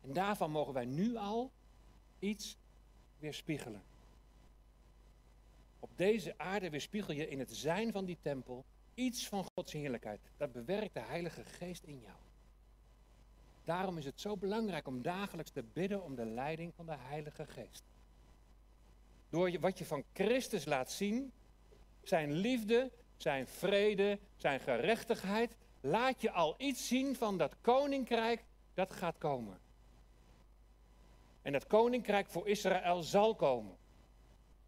En 0.00 0.12
daarvan 0.12 0.50
mogen 0.50 0.72
wij 0.72 0.84
nu 0.84 1.16
al 1.16 1.50
iets 2.18 2.56
weerspiegelen. 3.18 3.82
Op 5.78 5.90
deze 5.96 6.34
aarde 6.38 6.70
weerspiegel 6.70 7.14
je 7.14 7.28
in 7.28 7.38
het 7.38 7.56
zijn 7.56 7.92
van 7.92 8.04
die 8.04 8.18
tempel 8.22 8.64
iets 8.94 9.28
van 9.28 9.44
Gods 9.54 9.72
heerlijkheid. 9.72 10.20
Dat 10.36 10.52
bewerkt 10.52 10.94
de 10.94 11.00
Heilige 11.00 11.44
Geest 11.44 11.84
in 11.84 12.00
jou. 12.00 12.16
Daarom 13.64 13.98
is 13.98 14.04
het 14.04 14.20
zo 14.20 14.36
belangrijk 14.36 14.86
om 14.86 15.02
dagelijks 15.02 15.50
te 15.50 15.64
bidden 15.72 16.02
om 16.02 16.14
de 16.14 16.24
leiding 16.26 16.74
van 16.74 16.86
de 16.86 16.96
Heilige 16.96 17.46
Geest. 17.46 17.84
Door 19.28 19.58
wat 19.60 19.78
je 19.78 19.84
van 19.84 20.04
Christus 20.12 20.64
laat 20.64 20.90
zien, 20.90 21.32
zijn 22.02 22.32
liefde, 22.32 22.90
zijn 23.16 23.46
vrede, 23.46 24.18
zijn 24.36 24.60
gerechtigheid, 24.60 25.56
laat 25.80 26.20
je 26.20 26.30
al 26.30 26.54
iets 26.58 26.88
zien 26.88 27.16
van 27.16 27.38
dat 27.38 27.56
koninkrijk 27.60 28.44
dat 28.74 28.92
gaat 28.92 29.18
komen. 29.18 29.60
En 31.42 31.52
dat 31.52 31.66
koninkrijk 31.66 32.28
voor 32.28 32.48
Israël 32.48 33.02
zal 33.02 33.34
komen. 33.34 33.76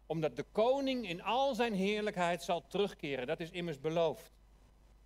Omdat 0.05 0.35
de 0.35 0.45
koning 0.51 1.09
in 1.09 1.21
al 1.21 1.55
zijn 1.55 1.73
heerlijkheid 1.73 2.43
zal 2.43 2.67
terugkeren. 2.67 3.27
Dat 3.27 3.39
is 3.39 3.51
immers 3.51 3.79
beloofd. 3.79 4.31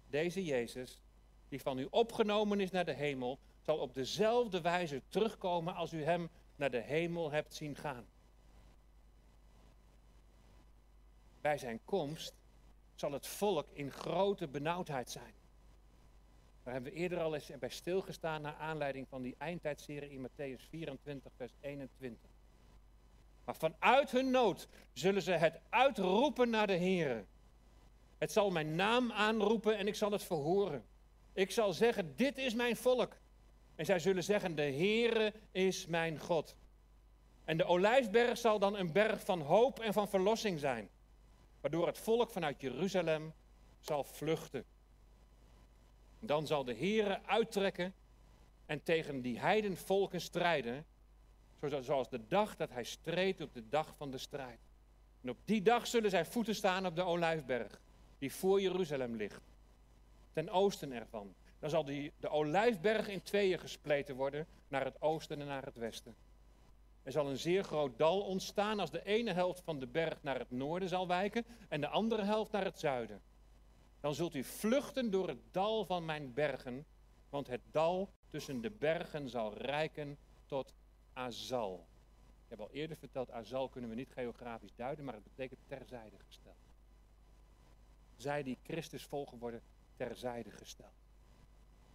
Deze 0.09 0.43
Jezus, 0.43 1.01
die 1.49 1.61
van 1.61 1.77
u 1.77 1.87
opgenomen 1.89 2.59
is 2.59 2.71
naar 2.71 2.85
de 2.85 2.93
hemel, 2.93 3.39
zal 3.61 3.77
op 3.77 3.93
dezelfde 3.93 4.61
wijze 4.61 5.01
terugkomen 5.07 5.75
als 5.75 5.93
u 5.93 6.03
hem 6.03 6.29
naar 6.55 6.71
de 6.71 6.81
hemel 6.81 7.31
hebt 7.31 7.53
zien 7.53 7.75
gaan. 7.75 8.05
Bij 11.41 11.57
zijn 11.57 11.79
komst 11.85 12.33
zal 12.95 13.11
het 13.11 13.27
volk 13.27 13.67
in 13.71 13.91
grote 13.91 14.47
benauwdheid 14.47 15.11
zijn. 15.11 15.33
Daar 16.65 16.73
hebben 16.73 16.93
we 16.93 16.97
eerder 16.97 17.19
al 17.19 17.35
eens 17.35 17.51
bij 17.59 17.69
stilgestaan 17.69 18.41
naar 18.41 18.55
aanleiding 18.55 19.07
van 19.07 19.21
die 19.21 19.35
eindtijdserie 19.37 20.09
in 20.09 20.27
Matthäus 20.27 20.69
24, 20.69 21.31
vers 21.35 21.53
21. 21.59 22.29
Maar 23.43 23.55
vanuit 23.55 24.11
hun 24.11 24.31
nood 24.31 24.67
zullen 24.93 25.21
ze 25.21 25.31
het 25.31 25.59
uitroepen 25.69 26.49
naar 26.49 26.67
de 26.67 26.73
Heer. 26.73 27.25
Het 28.17 28.31
zal 28.31 28.51
mijn 28.51 28.75
naam 28.75 29.11
aanroepen 29.11 29.77
en 29.77 29.87
ik 29.87 29.95
zal 29.95 30.11
het 30.11 30.23
verhoren. 30.23 30.85
Ik 31.33 31.51
zal 31.51 31.73
zeggen, 31.73 32.15
dit 32.15 32.37
is 32.37 32.53
mijn 32.53 32.75
volk. 32.75 33.17
En 33.75 33.85
zij 33.85 33.99
zullen 33.99 34.23
zeggen, 34.23 34.55
de 34.55 34.61
Heere 34.61 35.33
is 35.51 35.85
mijn 35.85 36.19
God. 36.19 36.55
En 37.43 37.57
de 37.57 37.65
olijfberg 37.65 38.37
zal 38.37 38.59
dan 38.59 38.77
een 38.77 38.91
berg 38.91 39.21
van 39.25 39.41
hoop 39.41 39.79
en 39.79 39.93
van 39.93 40.09
verlossing 40.09 40.59
zijn. 40.59 40.89
Waardoor 41.61 41.87
het 41.87 41.97
volk 41.97 42.31
vanuit 42.31 42.61
Jeruzalem 42.61 43.33
zal 43.79 44.03
vluchten. 44.03 44.65
Dan 46.25 46.47
zal 46.47 46.63
de 46.63 46.75
Heere 46.75 47.23
uittrekken 47.25 47.93
en 48.65 48.83
tegen 48.83 49.21
die 49.21 49.39
heidenvolken 49.39 50.21
strijden. 50.21 50.85
Zoals 51.81 52.09
de 52.09 52.27
dag 52.27 52.55
dat 52.55 52.69
hij 52.69 52.83
streed 52.83 53.41
op 53.41 53.53
de 53.53 53.69
dag 53.69 53.93
van 53.97 54.11
de 54.11 54.17
strijd. 54.17 54.59
En 55.21 55.29
op 55.29 55.37
die 55.45 55.61
dag 55.61 55.87
zullen 55.87 56.09
zijn 56.09 56.25
voeten 56.25 56.55
staan 56.55 56.85
op 56.85 56.95
de 56.95 57.03
olijfberg. 57.03 57.81
Die 58.17 58.33
voor 58.33 58.61
Jeruzalem 58.61 59.15
ligt. 59.15 59.41
Ten 60.33 60.49
oosten 60.49 60.91
ervan. 60.91 61.33
Dan 61.59 61.69
zal 61.69 61.85
die, 61.85 62.11
de 62.19 62.29
olijfberg 62.29 63.07
in 63.07 63.21
tweeën 63.21 63.59
gespleten 63.59 64.15
worden, 64.15 64.47
naar 64.67 64.85
het 64.85 65.01
oosten 65.01 65.41
en 65.41 65.47
naar 65.47 65.65
het 65.65 65.77
westen. 65.77 66.15
Er 67.03 67.11
zal 67.11 67.29
een 67.29 67.37
zeer 67.37 67.63
groot 67.63 67.97
dal 67.97 68.21
ontstaan 68.21 68.79
als 68.79 68.91
de 68.91 69.05
ene 69.05 69.33
helft 69.33 69.61
van 69.63 69.79
de 69.79 69.87
berg 69.87 70.23
naar 70.23 70.39
het 70.39 70.51
noorden 70.51 70.89
zal 70.89 71.07
wijken 71.07 71.45
en 71.69 71.81
de 71.81 71.87
andere 71.87 72.23
helft 72.23 72.51
naar 72.51 72.63
het 72.63 72.79
zuiden. 72.79 73.21
Dan 74.05 74.15
zult 74.15 74.35
u 74.35 74.43
vluchten 74.43 75.11
door 75.11 75.27
het 75.27 75.39
dal 75.51 75.85
van 75.85 76.05
mijn 76.05 76.33
bergen, 76.33 76.85
want 77.29 77.47
het 77.47 77.61
dal 77.71 78.09
tussen 78.29 78.61
de 78.61 78.71
bergen 78.71 79.29
zal 79.29 79.53
rijken 79.53 80.17
tot 80.45 80.73
Azal. 81.13 81.87
Ik 82.43 82.49
heb 82.49 82.59
al 82.59 82.71
eerder 82.71 82.97
verteld, 82.97 83.31
Azal 83.31 83.69
kunnen 83.69 83.89
we 83.89 83.95
niet 83.95 84.11
geografisch 84.11 84.75
duiden, 84.75 85.05
maar 85.05 85.13
het 85.13 85.23
betekent 85.23 85.59
terzijde 85.67 86.17
gesteld. 86.19 86.55
Zij 88.15 88.43
die 88.43 88.57
Christus 88.63 89.05
volgen 89.05 89.37
worden 89.37 89.61
terzijde 89.95 90.51
gesteld. 90.51 91.05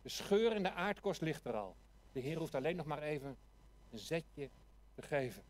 De 0.02 0.08
scheur 0.08 0.54
in 0.54 0.62
de 0.62 0.72
aardkorst 0.72 1.20
ligt 1.20 1.44
er 1.44 1.56
al. 1.56 1.76
De 2.12 2.20
Heer 2.20 2.38
hoeft 2.38 2.54
alleen 2.54 2.76
nog 2.76 2.86
maar 2.86 3.02
even 3.02 3.36
een 3.90 3.98
zetje 3.98 4.50
te 4.94 5.02
geven. 5.02 5.42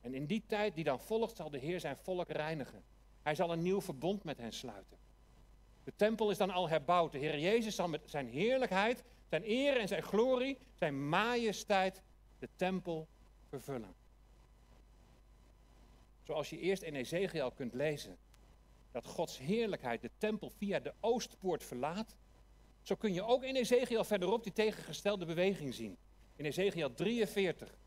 En 0.00 0.14
in 0.14 0.26
die 0.26 0.42
tijd 0.46 0.74
die 0.74 0.84
dan 0.84 1.00
volgt, 1.00 1.36
zal 1.36 1.50
de 1.50 1.58
Heer 1.58 1.80
zijn 1.80 1.96
volk 1.96 2.28
reinigen. 2.28 2.84
Hij 3.22 3.34
zal 3.34 3.52
een 3.52 3.62
nieuw 3.62 3.80
verbond 3.80 4.24
met 4.24 4.38
hen 4.38 4.52
sluiten. 4.52 5.04
De 5.86 5.92
tempel 5.96 6.30
is 6.30 6.36
dan 6.36 6.50
al 6.50 6.68
herbouwd. 6.68 7.12
De 7.12 7.18
Heer 7.18 7.38
Jezus 7.38 7.74
zal 7.74 7.88
met 7.88 8.00
zijn 8.04 8.28
heerlijkheid, 8.28 9.02
zijn 9.28 9.42
eer 9.44 9.80
en 9.80 9.88
zijn 9.88 10.02
glorie, 10.02 10.58
zijn 10.74 11.08
majesteit 11.08 12.02
de 12.38 12.48
tempel 12.56 13.08
vervullen. 13.48 13.94
Zoals 16.22 16.50
je 16.50 16.58
eerst 16.58 16.82
in 16.82 16.94
Ezekiel 16.94 17.50
kunt 17.50 17.74
lezen 17.74 18.16
dat 18.92 19.06
Gods 19.06 19.38
heerlijkheid 19.38 20.00
de 20.00 20.10
tempel 20.18 20.50
via 20.50 20.80
de 20.80 20.92
oostpoort 21.00 21.64
verlaat 21.64 22.16
zo 22.82 22.94
kun 22.94 23.12
je 23.12 23.22
ook 23.22 23.42
in 23.44 23.56
Ezekiel 23.56 24.04
verderop 24.04 24.42
die 24.42 24.52
tegengestelde 24.52 25.24
beweging 25.24 25.74
zien. 25.74 25.96
In 26.36 26.44
Ezekiel 26.44 26.94
43. 26.94 27.78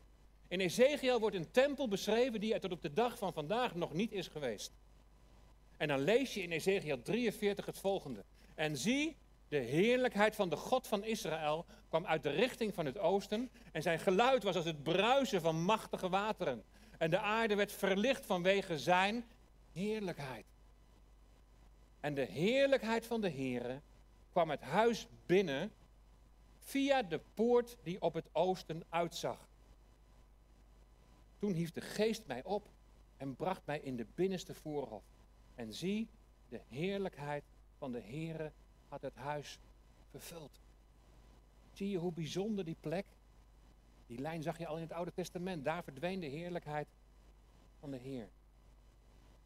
In 0.48 0.60
Ezekiel 0.60 1.20
wordt 1.20 1.36
een 1.36 1.50
tempel 1.50 1.88
beschreven 1.88 2.40
die 2.40 2.54
er 2.54 2.60
tot 2.60 2.72
op 2.72 2.82
de 2.82 2.92
dag 2.92 3.18
van 3.18 3.32
vandaag 3.32 3.74
nog 3.74 3.92
niet 3.92 4.12
is 4.12 4.28
geweest. 4.28 4.72
En 5.80 5.88
dan 5.88 6.00
lees 6.00 6.34
je 6.34 6.42
in 6.42 6.50
Ezekiel 6.50 7.02
43 7.02 7.66
het 7.66 7.78
volgende. 7.78 8.24
En 8.54 8.76
zie, 8.76 9.16
de 9.48 9.56
heerlijkheid 9.56 10.34
van 10.34 10.48
de 10.48 10.56
God 10.56 10.86
van 10.86 11.04
Israël 11.04 11.66
kwam 11.88 12.06
uit 12.06 12.22
de 12.22 12.30
richting 12.30 12.74
van 12.74 12.86
het 12.86 12.98
oosten. 12.98 13.50
En 13.72 13.82
zijn 13.82 13.98
geluid 13.98 14.42
was 14.42 14.56
als 14.56 14.64
het 14.64 14.82
bruisen 14.82 15.40
van 15.40 15.62
machtige 15.62 16.08
wateren. 16.08 16.64
En 16.98 17.10
de 17.10 17.18
aarde 17.18 17.54
werd 17.54 17.72
verlicht 17.72 18.26
vanwege 18.26 18.78
zijn 18.78 19.24
heerlijkheid. 19.72 20.44
En 22.00 22.14
de 22.14 22.24
heerlijkheid 22.24 23.06
van 23.06 23.20
de 23.20 23.30
Heere 23.30 23.80
kwam 24.30 24.50
het 24.50 24.62
huis 24.62 25.06
binnen 25.26 25.72
via 26.58 27.02
de 27.02 27.20
poort 27.34 27.76
die 27.82 28.00
op 28.00 28.14
het 28.14 28.28
oosten 28.32 28.82
uitzag. 28.88 29.48
Toen 31.38 31.52
hief 31.52 31.72
de 31.72 31.80
geest 31.80 32.26
mij 32.26 32.44
op 32.44 32.68
en 33.16 33.36
bracht 33.36 33.66
mij 33.66 33.80
in 33.80 33.96
de 33.96 34.06
binnenste 34.14 34.54
voorhof. 34.54 35.09
En 35.60 35.74
zie, 35.74 36.08
de 36.48 36.60
heerlijkheid 36.68 37.44
van 37.78 37.92
de 37.92 38.00
Heere 38.00 38.52
had 38.88 39.02
het 39.02 39.14
huis 39.14 39.58
vervuld. 40.10 40.60
Zie 41.72 41.90
je 41.90 41.98
hoe 41.98 42.12
bijzonder 42.12 42.64
die 42.64 42.76
plek? 42.80 43.06
Die 44.06 44.18
lijn 44.18 44.42
zag 44.42 44.58
je 44.58 44.66
al 44.66 44.76
in 44.76 44.82
het 44.82 44.92
Oude 44.92 45.12
Testament. 45.12 45.64
Daar 45.64 45.82
verdween 45.82 46.20
de 46.20 46.26
heerlijkheid 46.26 46.88
van 47.78 47.90
de 47.90 47.96
Heer. 47.96 48.28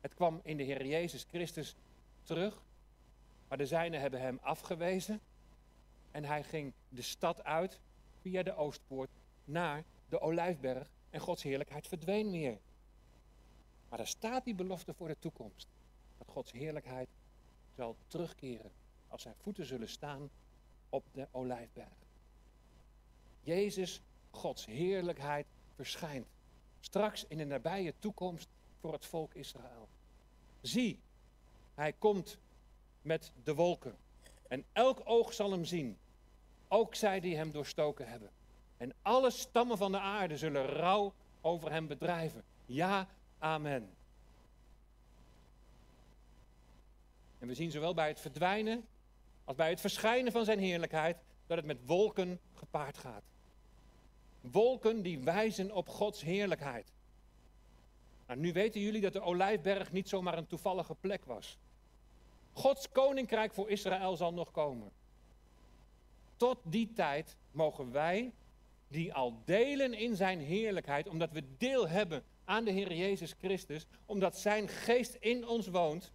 Het 0.01 0.15
kwam 0.15 0.41
in 0.43 0.57
de 0.57 0.63
Heer 0.63 0.87
Jezus 0.87 1.25
Christus 1.29 1.77
terug 2.23 2.63
maar 3.49 3.59
de 3.59 3.67
zijnen 3.67 4.01
hebben 4.01 4.21
hem 4.21 4.39
afgewezen. 4.43 5.21
En 6.11 6.25
hij 6.25 6.43
ging 6.43 6.73
de 6.89 7.03
stad 7.03 7.45
uit 7.45 7.81
via 8.21 8.43
de 8.43 8.55
Oostpoort 8.55 9.11
naar 9.45 9.85
de 10.09 10.21
Olijfberg 10.21 10.91
en 11.11 11.21
Gods 11.21 11.43
heerlijkheid 11.43 11.87
verdween 11.87 12.31
weer. 12.31 12.59
Maar 13.89 13.99
daar 13.99 14.07
staat 14.07 14.45
die 14.45 14.55
belofte 14.55 14.95
voor 14.95 15.09
de 15.09 15.19
toekomst. 15.19 15.69
Dat 16.19 16.29
Gods 16.29 16.53
heerlijkheid 16.53 17.09
zal 17.77 17.97
terugkeren 18.07 18.71
als 19.09 19.23
zijn 19.23 19.35
voeten 19.39 19.67
zullen 19.67 19.89
staan 19.89 20.31
op 20.89 21.05
de 21.13 21.29
Olijfberg. 21.31 21.89
Jezus, 23.41 24.03
Gods 24.31 24.67
heerlijkheid, 24.67 25.47
verschijnt. 25.75 26.27
Straks 26.81 27.25
in 27.29 27.39
de 27.39 27.45
nabije 27.45 27.95
toekomst 27.99 28.49
voor 28.81 28.93
het 28.93 29.07
volk 29.07 29.35
Israël. 29.35 29.89
Zie, 30.61 31.01
hij 31.75 31.93
komt 31.93 32.39
met 33.03 33.33
de 33.45 33.55
wolken. 33.55 33.97
En 34.49 34.65
elk 34.73 35.01
oog 35.05 35.33
zal 35.33 35.51
hem 35.51 35.65
zien. 35.65 35.99
Ook 36.69 36.95
zij 36.95 37.21
die 37.21 37.37
hem 37.37 37.51
doorstoken 37.51 38.09
hebben. 38.09 38.31
En 38.77 38.93
alle 39.03 39.31
stammen 39.31 39.79
van 39.79 39.93
de 39.93 39.99
aarde 39.99 40.37
zullen 40.37 40.67
rouw 40.67 41.13
over 41.41 41.71
hem 41.71 41.87
bedrijven. 41.87 42.45
Ja, 42.67 43.09
amen. 43.39 43.95
En 47.45 47.51
we 47.51 47.57
zien 47.57 47.71
zowel 47.71 47.95
bij 47.95 48.09
het 48.09 48.21
verdwijnen 48.21 48.87
als 49.45 49.57
bij 49.57 49.71
het 49.71 49.81
verschijnen 49.81 50.33
van 50.33 50.45
zijn 50.45 50.59
heerlijkheid 50.59 51.17
dat 51.47 51.57
het 51.57 51.67
met 51.67 51.87
wolken 51.87 52.41
gepaard 52.55 52.99
gaat. 52.99 53.23
Wolken 54.41 55.03
die 55.03 55.19
wijzen 55.19 55.73
op 55.73 55.89
Gods 55.89 56.23
heerlijkheid. 56.23 56.93
Nou, 58.27 58.41
nu 58.41 58.53
weten 58.53 58.81
jullie 58.81 59.01
dat 59.01 59.13
de 59.13 59.21
Olijfberg 59.21 59.93
niet 59.93 60.09
zomaar 60.09 60.39
een 60.39 60.47
toevallige 60.47 60.95
plek 60.95 61.25
was. 61.25 61.59
Gods 62.53 62.89
koninkrijk 62.89 63.53
voor 63.53 63.71
Israël 63.71 64.17
zal 64.17 64.33
nog 64.33 64.51
komen. 64.51 64.91
Tot 66.37 66.59
die 66.63 66.93
tijd 66.93 67.37
mogen 67.51 67.93
wij, 67.93 68.33
die 68.89 69.15
al 69.15 69.43
delen 69.45 69.93
in 69.95 70.17
zijn 70.17 70.41
heerlijkheid, 70.41 71.09
omdat 71.09 71.33
we 71.33 71.57
deel 71.59 71.89
hebben 71.89 72.25
aan 72.45 72.65
de 72.65 72.71
Heer 72.71 72.95
Jezus 72.95 73.35
Christus, 73.39 73.87
omdat 74.07 74.39
zijn 74.39 74.69
geest 74.69 75.15
in 75.15 75.49
ons 75.49 75.67
woont, 75.67 76.13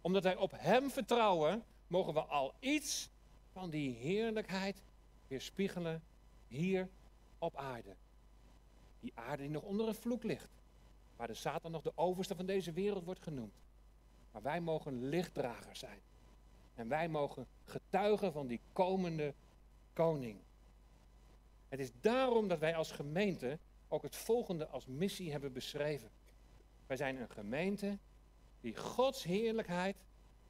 omdat 0.00 0.22
wij 0.22 0.36
op 0.36 0.52
hem 0.56 0.90
vertrouwen, 0.90 1.64
mogen 1.86 2.14
we 2.14 2.20
al 2.20 2.54
iets 2.60 3.10
van 3.52 3.70
die 3.70 3.94
heerlijkheid 3.94 4.82
weerspiegelen 5.26 6.02
hier 6.48 6.88
op 7.38 7.56
aarde. 7.56 7.96
Die 9.00 9.12
aarde 9.14 9.42
die 9.42 9.50
nog 9.50 9.62
onder 9.62 9.88
een 9.88 9.94
vloek 9.94 10.22
ligt. 10.22 10.50
Waar 11.16 11.26
de 11.26 11.34
Satan 11.34 11.70
nog 11.70 11.82
de 11.82 11.92
overste 11.94 12.36
van 12.36 12.46
deze 12.46 12.72
wereld 12.72 13.04
wordt 13.04 13.22
genoemd. 13.22 13.54
Maar 14.32 14.42
wij 14.42 14.60
mogen 14.60 15.08
lichtdragers 15.08 15.78
zijn. 15.78 16.00
En 16.74 16.88
wij 16.88 17.08
mogen 17.08 17.46
getuigen 17.64 18.32
van 18.32 18.46
die 18.46 18.60
komende 18.72 19.34
koning. 19.92 20.38
Het 21.68 21.80
is 21.80 21.90
daarom 22.00 22.48
dat 22.48 22.58
wij 22.58 22.74
als 22.74 22.92
gemeente 22.92 23.58
ook 23.88 24.02
het 24.02 24.16
volgende 24.16 24.66
als 24.66 24.86
missie 24.86 25.30
hebben 25.30 25.52
beschreven. 25.52 26.10
Wij 26.86 26.96
zijn 26.96 27.16
een 27.16 27.30
gemeente 27.30 27.98
die 28.60 28.76
Gods 28.76 29.22
heerlijkheid 29.22 29.96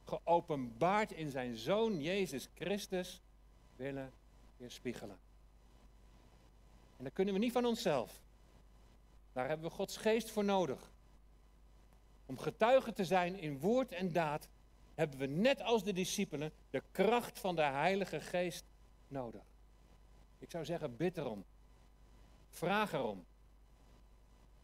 geopenbaard 0.05 1.11
in 1.11 1.31
zijn 1.31 1.55
Zoon 1.55 2.01
Jezus 2.01 2.49
Christus 2.53 3.21
willen 3.75 4.13
weerspiegelen. 4.57 5.17
En 6.97 7.03
dat 7.03 7.13
kunnen 7.13 7.33
we 7.33 7.39
niet 7.39 7.51
van 7.51 7.65
onszelf. 7.65 8.21
Daar 9.33 9.47
hebben 9.47 9.69
we 9.69 9.75
Gods 9.75 9.97
geest 9.97 10.31
voor 10.31 10.43
nodig. 10.43 10.91
Om 12.25 12.37
getuige 12.37 12.93
te 12.93 13.05
zijn 13.05 13.39
in 13.39 13.59
woord 13.59 13.91
en 13.91 14.11
daad 14.11 14.47
hebben 14.95 15.19
we 15.19 15.25
net 15.25 15.61
als 15.61 15.83
de 15.83 15.93
discipelen 15.93 16.51
de 16.69 16.83
kracht 16.91 17.39
van 17.39 17.55
de 17.55 17.61
Heilige 17.61 18.19
Geest 18.19 18.65
nodig. 19.07 19.41
Ik 20.39 20.51
zou 20.51 20.65
zeggen, 20.65 20.95
bid 20.95 21.17
erom. 21.17 21.45
Vraag 22.49 22.93
erom. 22.93 23.25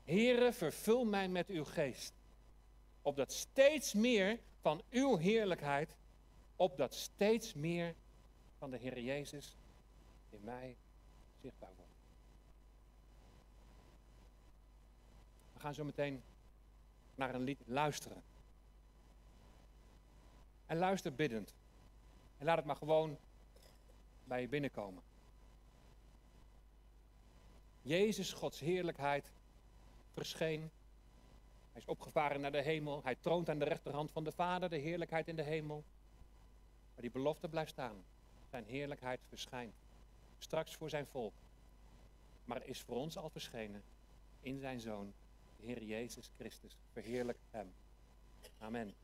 Heere, 0.03 0.53
vervul 0.53 1.05
mij 1.05 1.27
met 1.27 1.49
uw 1.49 1.63
geest. 1.63 2.13
Opdat 3.05 3.31
steeds 3.31 3.93
meer 3.93 4.39
van 4.61 4.81
uw 4.89 5.17
heerlijkheid, 5.17 5.95
opdat 6.55 6.93
steeds 6.93 7.53
meer 7.53 7.95
van 8.57 8.71
de 8.71 8.77
Heer 8.77 8.99
Jezus 8.99 9.55
in 10.29 10.43
mij 10.43 10.75
zichtbaar 11.41 11.71
wordt. 11.75 11.91
We 15.53 15.59
gaan 15.59 15.73
zo 15.73 15.83
meteen 15.83 16.23
naar 17.15 17.35
een 17.35 17.41
lied 17.41 17.61
luisteren. 17.65 18.23
En 20.65 20.77
luister 20.77 21.15
biddend. 21.15 21.53
En 22.37 22.45
laat 22.45 22.57
het 22.57 22.65
maar 22.65 22.75
gewoon 22.75 23.17
bij 24.23 24.41
je 24.41 24.47
binnenkomen. 24.47 25.03
Jezus, 27.81 28.33
Gods 28.33 28.59
heerlijkheid, 28.59 29.31
verscheen. 30.13 30.71
Hij 31.75 31.83
is 31.83 31.89
opgevaren 31.89 32.41
naar 32.41 32.51
de 32.51 32.61
hemel. 32.61 33.03
Hij 33.03 33.15
troont 33.15 33.49
aan 33.49 33.59
de 33.59 33.65
rechterhand 33.65 34.11
van 34.11 34.23
de 34.23 34.31
Vader, 34.31 34.69
de 34.69 34.77
heerlijkheid 34.77 35.27
in 35.27 35.35
de 35.35 35.43
hemel. 35.43 35.83
Maar 36.93 37.01
die 37.01 37.11
belofte 37.11 37.49
blijft 37.49 37.71
staan. 37.71 38.03
Zijn 38.49 38.65
heerlijkheid 38.65 39.19
verschijnt. 39.27 39.73
Straks 40.37 40.75
voor 40.75 40.89
zijn 40.89 41.07
volk. 41.07 41.33
Maar 42.45 42.65
is 42.65 42.81
voor 42.81 42.95
ons 42.95 43.17
al 43.17 43.29
verschenen 43.29 43.83
in 44.39 44.59
zijn 44.59 44.79
Zoon, 44.79 45.13
de 45.57 45.65
Heer 45.65 45.83
Jezus 45.83 46.31
Christus. 46.37 46.77
Verheerlijk 46.91 47.37
hem. 47.51 47.73
Amen. 48.57 48.95